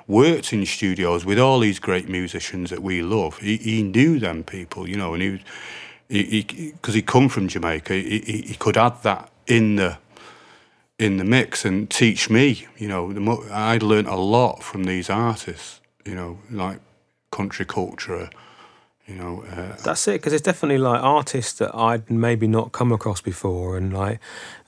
[0.08, 3.38] worked in studios with all these great musicians that we love.
[3.38, 5.40] He he knew them people, you know, and he
[6.08, 9.98] he because he, he come from Jamaica, he, he, he could add that in the
[10.98, 12.66] in the mix and teach me.
[12.76, 15.80] You know, mo- I'd learnt a lot from these artists.
[16.04, 16.80] You know, like
[17.30, 18.30] country culture.
[19.06, 22.92] You know, uh, that's it because it's definitely like artists that I'd maybe not come
[22.92, 24.20] across before, and like,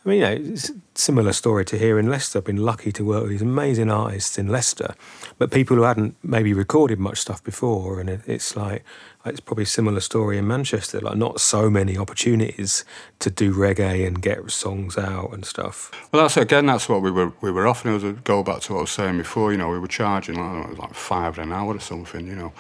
[0.03, 2.39] I mean, you know, it's similar story to here in Leicester.
[2.39, 4.95] I've been lucky to work with these amazing artists in Leicester,
[5.37, 8.83] but people who hadn't maybe recorded much stuff before, and it, it's like
[9.25, 11.01] it's probably a similar story in Manchester.
[11.01, 12.85] Like, not so many opportunities
[13.19, 15.91] to do reggae and get songs out and stuff.
[16.13, 17.97] Well, that's again, that's what we were we were offering.
[17.97, 20.37] As a go back to what I was saying before, you know, we were charging
[20.37, 22.53] like, like five an hour or something, you know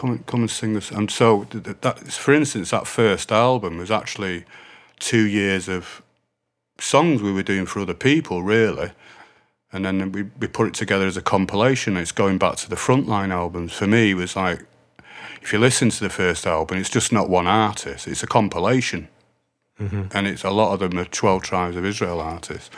[0.00, 0.90] come and come and sing this.
[0.90, 4.44] And so that, for instance, that first album was actually
[4.98, 6.02] two years of
[6.78, 8.92] songs we were doing for other people, really.
[9.72, 11.96] And then we, we put it together as a compilation.
[11.96, 13.72] It's going back to the frontline albums.
[13.72, 14.64] For me, it was like,
[15.40, 19.08] if you listen to the first album, it's just not one artist, it's a compilation.
[19.78, 20.08] Mm-hmm.
[20.12, 22.68] And it's a lot of them are 12 Tribes of Israel artists.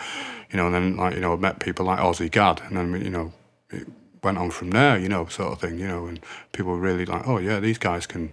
[0.50, 3.02] You know, and then, like, you know, I met people like Ozzy Gadd, and then,
[3.02, 3.32] you know,
[3.70, 3.88] it,
[4.22, 6.20] went on from there, you know, sort of thing, you know, and
[6.52, 8.32] people were really like, oh yeah, these guys can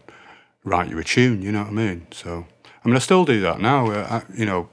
[0.63, 2.07] write you a tune, you know what I mean?
[2.11, 2.45] So,
[2.83, 3.89] I mean, I still do that now.
[3.89, 4.69] Uh, I, you know,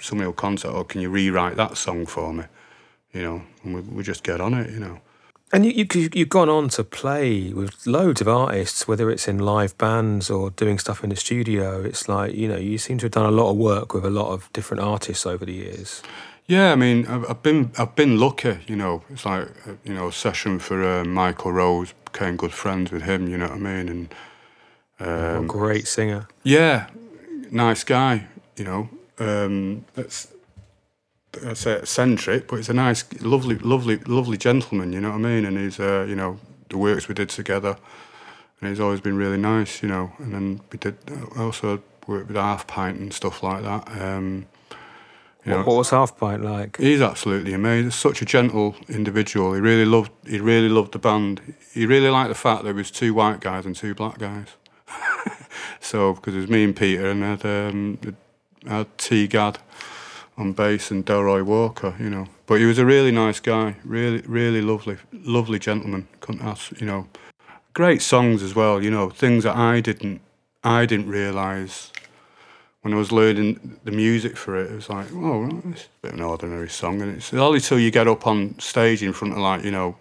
[0.00, 2.44] somebody will contact, oh, can you rewrite that song for me?
[3.12, 5.00] You know, and we, we just get on it, you know.
[5.54, 9.38] And you, you, you've gone on to play with loads of artists, whether it's in
[9.38, 11.82] live bands or doing stuff in the studio.
[11.82, 14.10] It's like, you know, you seem to have done a lot of work with a
[14.10, 16.02] lot of different artists over the years.
[16.46, 18.58] Yeah, I mean, I've been I've been lucky.
[18.66, 22.52] You know, it's like uh, you know, a session for uh, Michael Rose became good
[22.52, 23.28] friends with him.
[23.28, 23.88] You know what I mean?
[23.88, 24.14] And
[24.98, 26.28] um, great singer.
[26.42, 26.88] Yeah,
[27.50, 28.26] nice guy.
[28.56, 28.88] You know,
[29.18, 30.31] um, that's
[31.46, 34.92] I say eccentric, but he's a nice, lovely, lovely, lovely gentleman.
[34.92, 35.44] You know what I mean?
[35.44, 37.76] And he's uh, you know the works we did together,
[38.60, 39.82] and he's always been really nice.
[39.82, 43.62] You know, and then we did uh, also work with Half Pint and stuff like
[43.62, 43.88] that.
[44.00, 44.46] Um,
[45.44, 46.76] you what, what was Half Pint like?
[46.76, 47.90] He's absolutely amazing.
[47.90, 49.54] Such a gentle individual.
[49.54, 50.12] He really loved.
[50.26, 51.54] He really loved the band.
[51.72, 54.48] He really liked the fact that there was two white guys and two black guys.
[55.80, 57.98] so because it was me and Peter, and had um,
[58.66, 59.58] had T Gad
[60.36, 62.26] on bass and Delroy Walker, you know.
[62.46, 63.76] But he was a really nice guy.
[63.84, 66.08] Really, really lovely, lovely gentleman.
[66.20, 67.08] Couldn't ask, you know.
[67.74, 68.82] Great songs as well.
[68.82, 70.20] You know, things that I didn't,
[70.62, 71.92] I didn't realise
[72.82, 76.12] when I was learning the music for it, it was like, oh, it's a bit
[76.12, 77.00] of an ordinary song.
[77.00, 79.96] And it's only till you get up on stage in front of like, you know,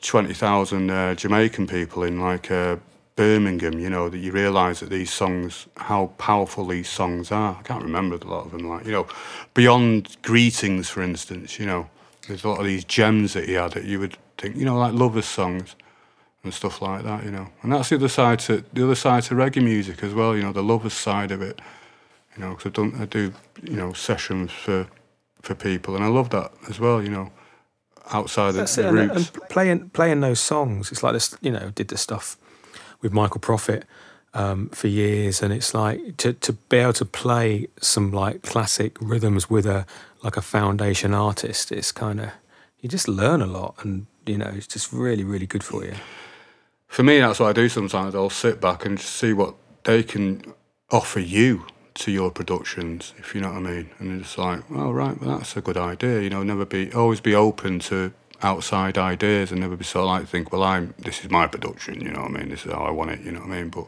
[0.00, 2.76] 20,000 uh, Jamaican people in like uh,
[3.20, 7.56] Birmingham, you know, that you realise that these songs, how powerful these songs are.
[7.58, 8.68] I can't remember a lot of them.
[8.68, 9.06] Like, you know,
[9.54, 11.90] Beyond Greetings, for instance, you know,
[12.26, 14.78] there's a lot of these gems that he had that you would think, you know,
[14.78, 15.76] like lovers' songs
[16.42, 17.48] and stuff like that, you know.
[17.62, 20.42] And that's the other side to the other side to reggae music as well, you
[20.42, 21.60] know, the lovers' side of it
[22.36, 24.86] you know, because I don't, I do, you know, sessions for
[25.42, 27.02] for people, and I love that as well.
[27.02, 27.32] You know,
[28.12, 29.16] outside That's the, the roots.
[29.16, 31.36] And, and playing playing those songs, it's like this.
[31.40, 32.36] You know, did the stuff
[33.00, 33.84] with Michael Prophet
[34.34, 38.96] um, for years, and it's like to to be able to play some like classic
[39.00, 39.86] rhythms with a
[40.22, 41.72] like a foundation artist.
[41.72, 42.30] It's kind of
[42.80, 45.94] you just learn a lot, and you know, it's just really really good for you.
[46.86, 48.14] For me, that's what I do sometimes.
[48.14, 50.54] I'll sit back and just see what they can
[50.90, 53.90] offer you to your productions, if you know what I mean.
[53.98, 56.20] And it's like, oh right, well that's a good idea.
[56.20, 60.26] You know, never be always be open to outside ideas and never be of like
[60.26, 62.84] think, well I'm this is my production, you know what I mean, this is how
[62.84, 63.68] I want it, you know what I mean.
[63.68, 63.86] But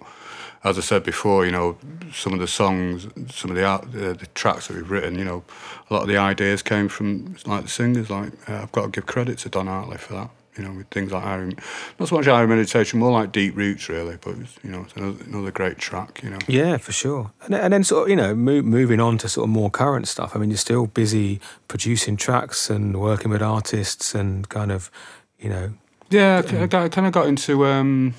[0.65, 1.77] as I said before, you know,
[2.13, 5.43] some of the songs, some of the uh, the tracks that we've written, you know,
[5.91, 8.11] a lot of the ideas came from like the singers.
[8.11, 10.31] Like uh, I've got to give credit to Don Hartley for that.
[10.57, 11.55] You know, with things like Iron,
[11.99, 14.19] not so much Iron Meditation, more like Deep Roots, really.
[14.21, 16.21] But it's, you know, it's another, another great track.
[16.23, 16.39] You know.
[16.47, 17.33] Yeah, for sure.
[17.45, 20.09] And, and then sort of you know move, moving on to sort of more current
[20.09, 20.37] stuff.
[20.37, 24.91] I mean, you're still busy producing tracks and working with artists and kind of,
[25.39, 25.73] you know.
[26.11, 27.65] Yeah, I, I kind of got into.
[27.65, 28.15] Um,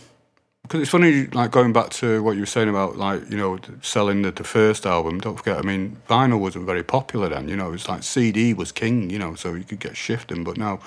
[0.63, 3.59] because it's funny, like going back to what you were saying about, like you know,
[3.81, 5.19] selling the, the first album.
[5.19, 7.49] Don't forget, I mean, vinyl wasn't very popular then.
[7.49, 9.09] You know, it's like CD was king.
[9.09, 10.43] You know, so you could get shifting.
[10.43, 10.79] But now,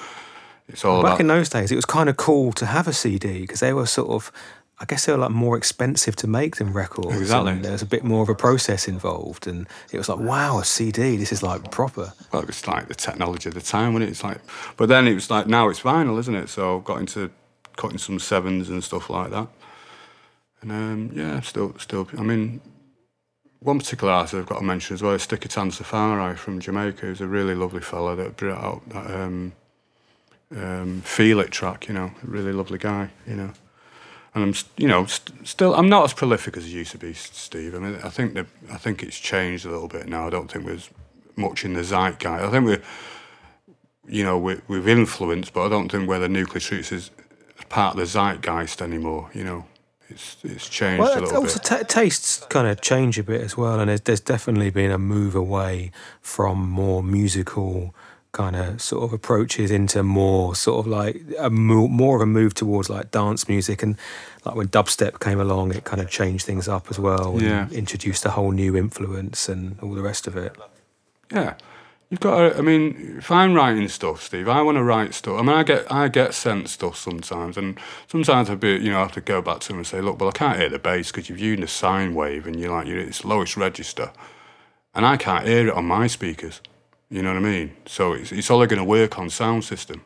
[0.69, 1.21] it's all Back about.
[1.21, 3.87] in those days, it was kind of cool to have a CD because they were
[3.87, 4.33] sort of,
[4.79, 7.17] I guess they were like more expensive to make than records.
[7.19, 7.53] Exactly.
[7.53, 10.59] and There was a bit more of a process involved, and it was like, wow,
[10.59, 11.17] a CD.
[11.17, 12.12] This is like proper.
[12.33, 14.39] well, it was like the technology of the time when it it's like.
[14.77, 16.49] But then it was like now it's vinyl, isn't it?
[16.49, 17.31] So got into
[17.77, 19.49] cutting some sevens and stuff like that.
[20.62, 22.09] And um, yeah, still, still.
[22.19, 22.61] I mean,
[23.61, 27.21] one particular artist I've got to mention as well is Stickertan Safari from Jamaica, who's
[27.21, 29.53] a really lovely fella that brought out that um,
[30.55, 31.88] um, Feel It track.
[31.88, 33.11] You know, a really lovely guy.
[33.26, 33.53] You know.
[34.34, 37.14] And I'm, you know, st- still, I'm not as prolific as I used to be,
[37.14, 37.74] Steve.
[37.74, 40.26] I mean, I think that I think it's changed a little bit now.
[40.26, 40.90] I don't think there's
[41.36, 42.44] much in the zeitgeist.
[42.44, 42.82] I think we're,
[44.07, 47.11] you know, we we've influenced, but I don't think where the Nucleus Roots is
[47.70, 49.30] part of the zeitgeist anymore.
[49.32, 49.64] You know,
[50.11, 51.64] it's it's changed Well, a little also bit.
[51.64, 54.99] ta tastes kind of change a bit as well, and there's, there's definitely been a
[54.99, 57.94] move away from more musical
[58.37, 62.26] kind of sort of approaches into more sort of like a mo- more of a
[62.26, 63.97] move towards like dance music, and
[64.45, 67.68] like when dubstep came along, it kind of changed things up as well, and Yeah.
[67.72, 70.55] introduced a whole new influence and all the rest of it.
[71.32, 71.55] Yeah.
[72.11, 72.37] You've got.
[72.53, 75.41] To, I mean, if I'm writing stuff, Steve, I want to write stuff.
[75.41, 78.99] I mean, I get I get sent stuff sometimes, and sometimes I be you know
[78.99, 80.78] I have to go back to them and say, look, well, I can't hear the
[80.78, 84.12] bass because you've used a sine wave, and you're like you're at it's lowest register,
[84.95, 86.61] and I can't hear it on my speakers.
[87.11, 87.77] You know what I mean?
[87.87, 90.05] So it's it's only going to work on sound system.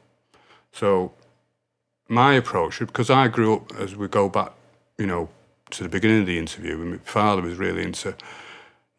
[0.73, 1.13] So
[2.09, 4.53] my approach, because I grew up as we go back,
[4.99, 5.29] you know,
[5.71, 8.15] to the beginning of the interview, my father was really into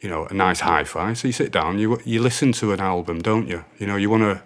[0.02, 1.14] you know, a nice hi-fi.
[1.14, 3.64] So you sit down, you you listen to an album, don't you?
[3.78, 4.42] You know, you want to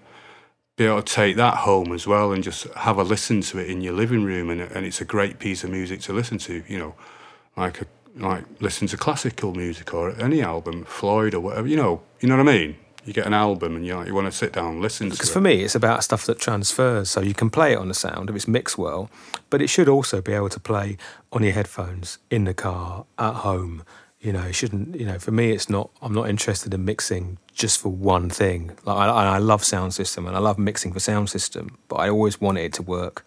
[0.76, 3.70] be able to take that home as well and just have a listen to it
[3.70, 6.64] in your living room, and and it's a great piece of music to listen to.
[6.68, 6.96] You know,
[7.56, 7.86] like a,
[8.18, 11.68] like listen to classical music or any album, Floyd or whatever.
[11.68, 12.76] You know, you know what I mean.
[13.06, 15.14] You get an album and you like, you want to sit down and listen to
[15.14, 15.18] it.
[15.18, 17.10] Because for me, it's about stuff that transfers.
[17.10, 19.12] So you can play it on the sound if it's mixed well,
[19.52, 20.98] but it should also be able to play
[21.32, 23.84] on your headphones, in the car, at home.
[24.20, 25.00] You know, it shouldn't.
[25.00, 25.92] You know, for me, it's not.
[26.02, 28.72] I'm not interested in mixing just for one thing.
[28.84, 32.10] Like I, I love sound system and I love mixing for sound system, but I
[32.10, 33.24] always want it to work.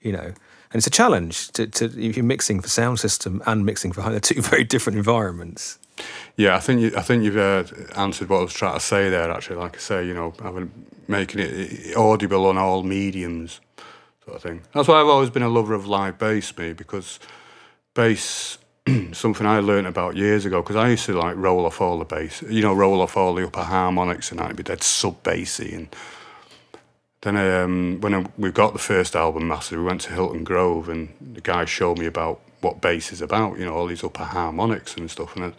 [0.00, 0.32] You know,
[0.70, 4.02] and it's a challenge to, to if you're mixing for sound system and mixing for.
[4.10, 5.78] They're two very different environments.
[6.36, 7.64] Yeah, I think you, I think you've uh,
[7.96, 9.30] answered what I was trying to say there.
[9.30, 10.70] Actually, like I say, you know, having
[11.08, 13.60] making it audible on all mediums,
[14.24, 14.62] sort of thing.
[14.74, 17.18] That's why I've always been a lover of live bass, me, because
[17.94, 18.58] bass,
[19.12, 20.62] something I learned about years ago.
[20.62, 23.34] Because I used to like roll off all the bass, you know, roll off all
[23.34, 25.74] the upper harmonics, and I'd be dead sub bassy.
[25.74, 25.88] And
[27.36, 30.88] then um, when I, we got the first album, mastered, we went to Hilton Grove,
[30.88, 33.58] and the guy showed me about what bass is about.
[33.58, 35.46] You know, all these upper harmonics and stuff, and.
[35.46, 35.52] I,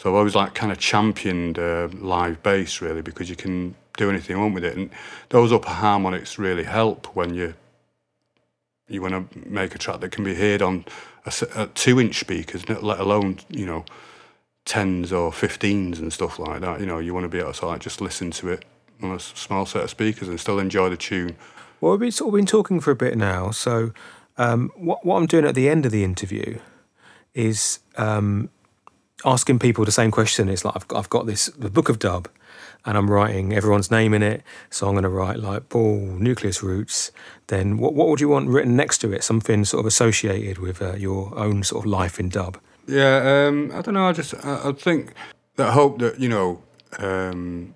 [0.00, 4.08] so I've always like kind of championed uh, live bass really because you can do
[4.08, 4.90] anything you want with it, and
[5.30, 7.54] those upper harmonics really help when you
[8.86, 10.84] you want to make a track that can be heard on
[11.26, 13.84] a, a two-inch speakers, let alone you know
[14.64, 16.78] tens or fifteens and stuff like that.
[16.78, 18.64] You know, you want to be able to like just listen to it
[19.02, 21.36] on a small set of speakers and still enjoy the tune.
[21.80, 23.50] Well, we've sort of been talking for a bit now.
[23.50, 23.92] So,
[24.36, 26.58] um, what what I'm doing at the end of the interview
[27.34, 28.50] is um,
[29.24, 30.48] asking people the same question.
[30.48, 32.28] It's like I've got, I've got this the book of dub,
[32.84, 34.42] and I'm writing everyone's name in it.
[34.70, 37.12] So I'm going to write like Paul Nucleus Roots.
[37.46, 39.22] Then what what would you want written next to it?
[39.22, 42.58] Something sort of associated with uh, your own sort of life in dub.
[42.86, 44.06] Yeah, um, I don't know.
[44.06, 45.12] I just I, I think
[45.56, 46.62] that I hope that you know,
[46.98, 47.74] um,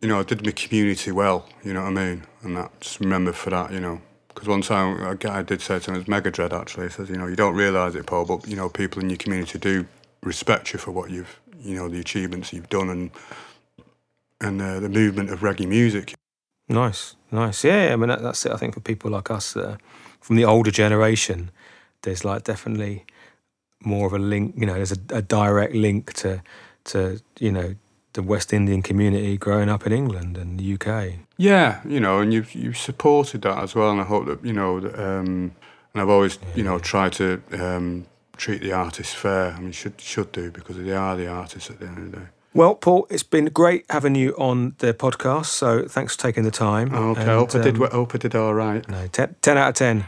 [0.00, 1.48] you know, I did my community well.
[1.64, 2.22] You know what I mean?
[2.42, 3.72] And that just remember for that.
[3.72, 6.52] You know, because one time a guy did say to me, it was Mega Dread
[6.52, 6.86] actually.
[6.86, 9.16] He says, you know, you don't realise it, Paul, but you know, people in your
[9.16, 9.86] community do
[10.22, 13.10] respect you for what you've, you know, the achievements you've done and
[14.40, 16.14] and uh, the movement of reggae music.
[16.68, 17.64] Nice, nice.
[17.64, 18.52] Yeah, I mean that, that's it.
[18.52, 19.76] I think for people like us uh,
[20.20, 21.50] from the older generation,
[22.02, 23.06] there's like definitely
[23.82, 24.54] more of a link.
[24.58, 26.42] You know, there's a, a direct link to
[26.84, 27.74] to you know
[28.16, 31.20] the West Indian community growing up in England and the UK.
[31.36, 34.52] Yeah, you know, and you've you've supported that as well, and I hope that you
[34.52, 35.52] know, that, um,
[35.92, 38.06] and I've always you know tried to um,
[38.36, 39.52] treat the artists fair.
[39.52, 42.18] I mean, should should do because they are the artists at the end of the
[42.18, 42.26] day.
[42.54, 45.46] Well, Paul, it's been great having you on the podcast.
[45.46, 46.92] So thanks for taking the time.
[46.92, 47.80] Okay, and, I hope I did.
[47.80, 48.88] Um, hope I did all right.
[48.88, 50.06] No, 10, 10 out of ten.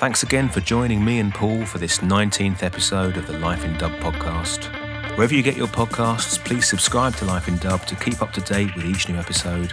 [0.00, 3.78] Thanks again for joining me and Paul for this 19th episode of the Life in
[3.78, 4.81] Dub podcast.
[5.14, 8.40] Wherever you get your podcasts, please subscribe to Life in Dub to keep up to
[8.40, 9.70] date with each new episode.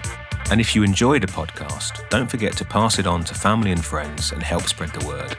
[0.51, 3.83] And if you enjoyed a podcast, don't forget to pass it on to family and
[3.83, 5.37] friends and help spread the word.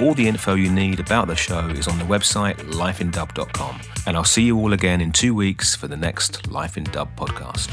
[0.00, 3.80] All the info you need about the show is on the website lifeindub.com.
[4.08, 7.14] And I'll see you all again in two weeks for the next Life in Dub
[7.16, 7.70] podcast.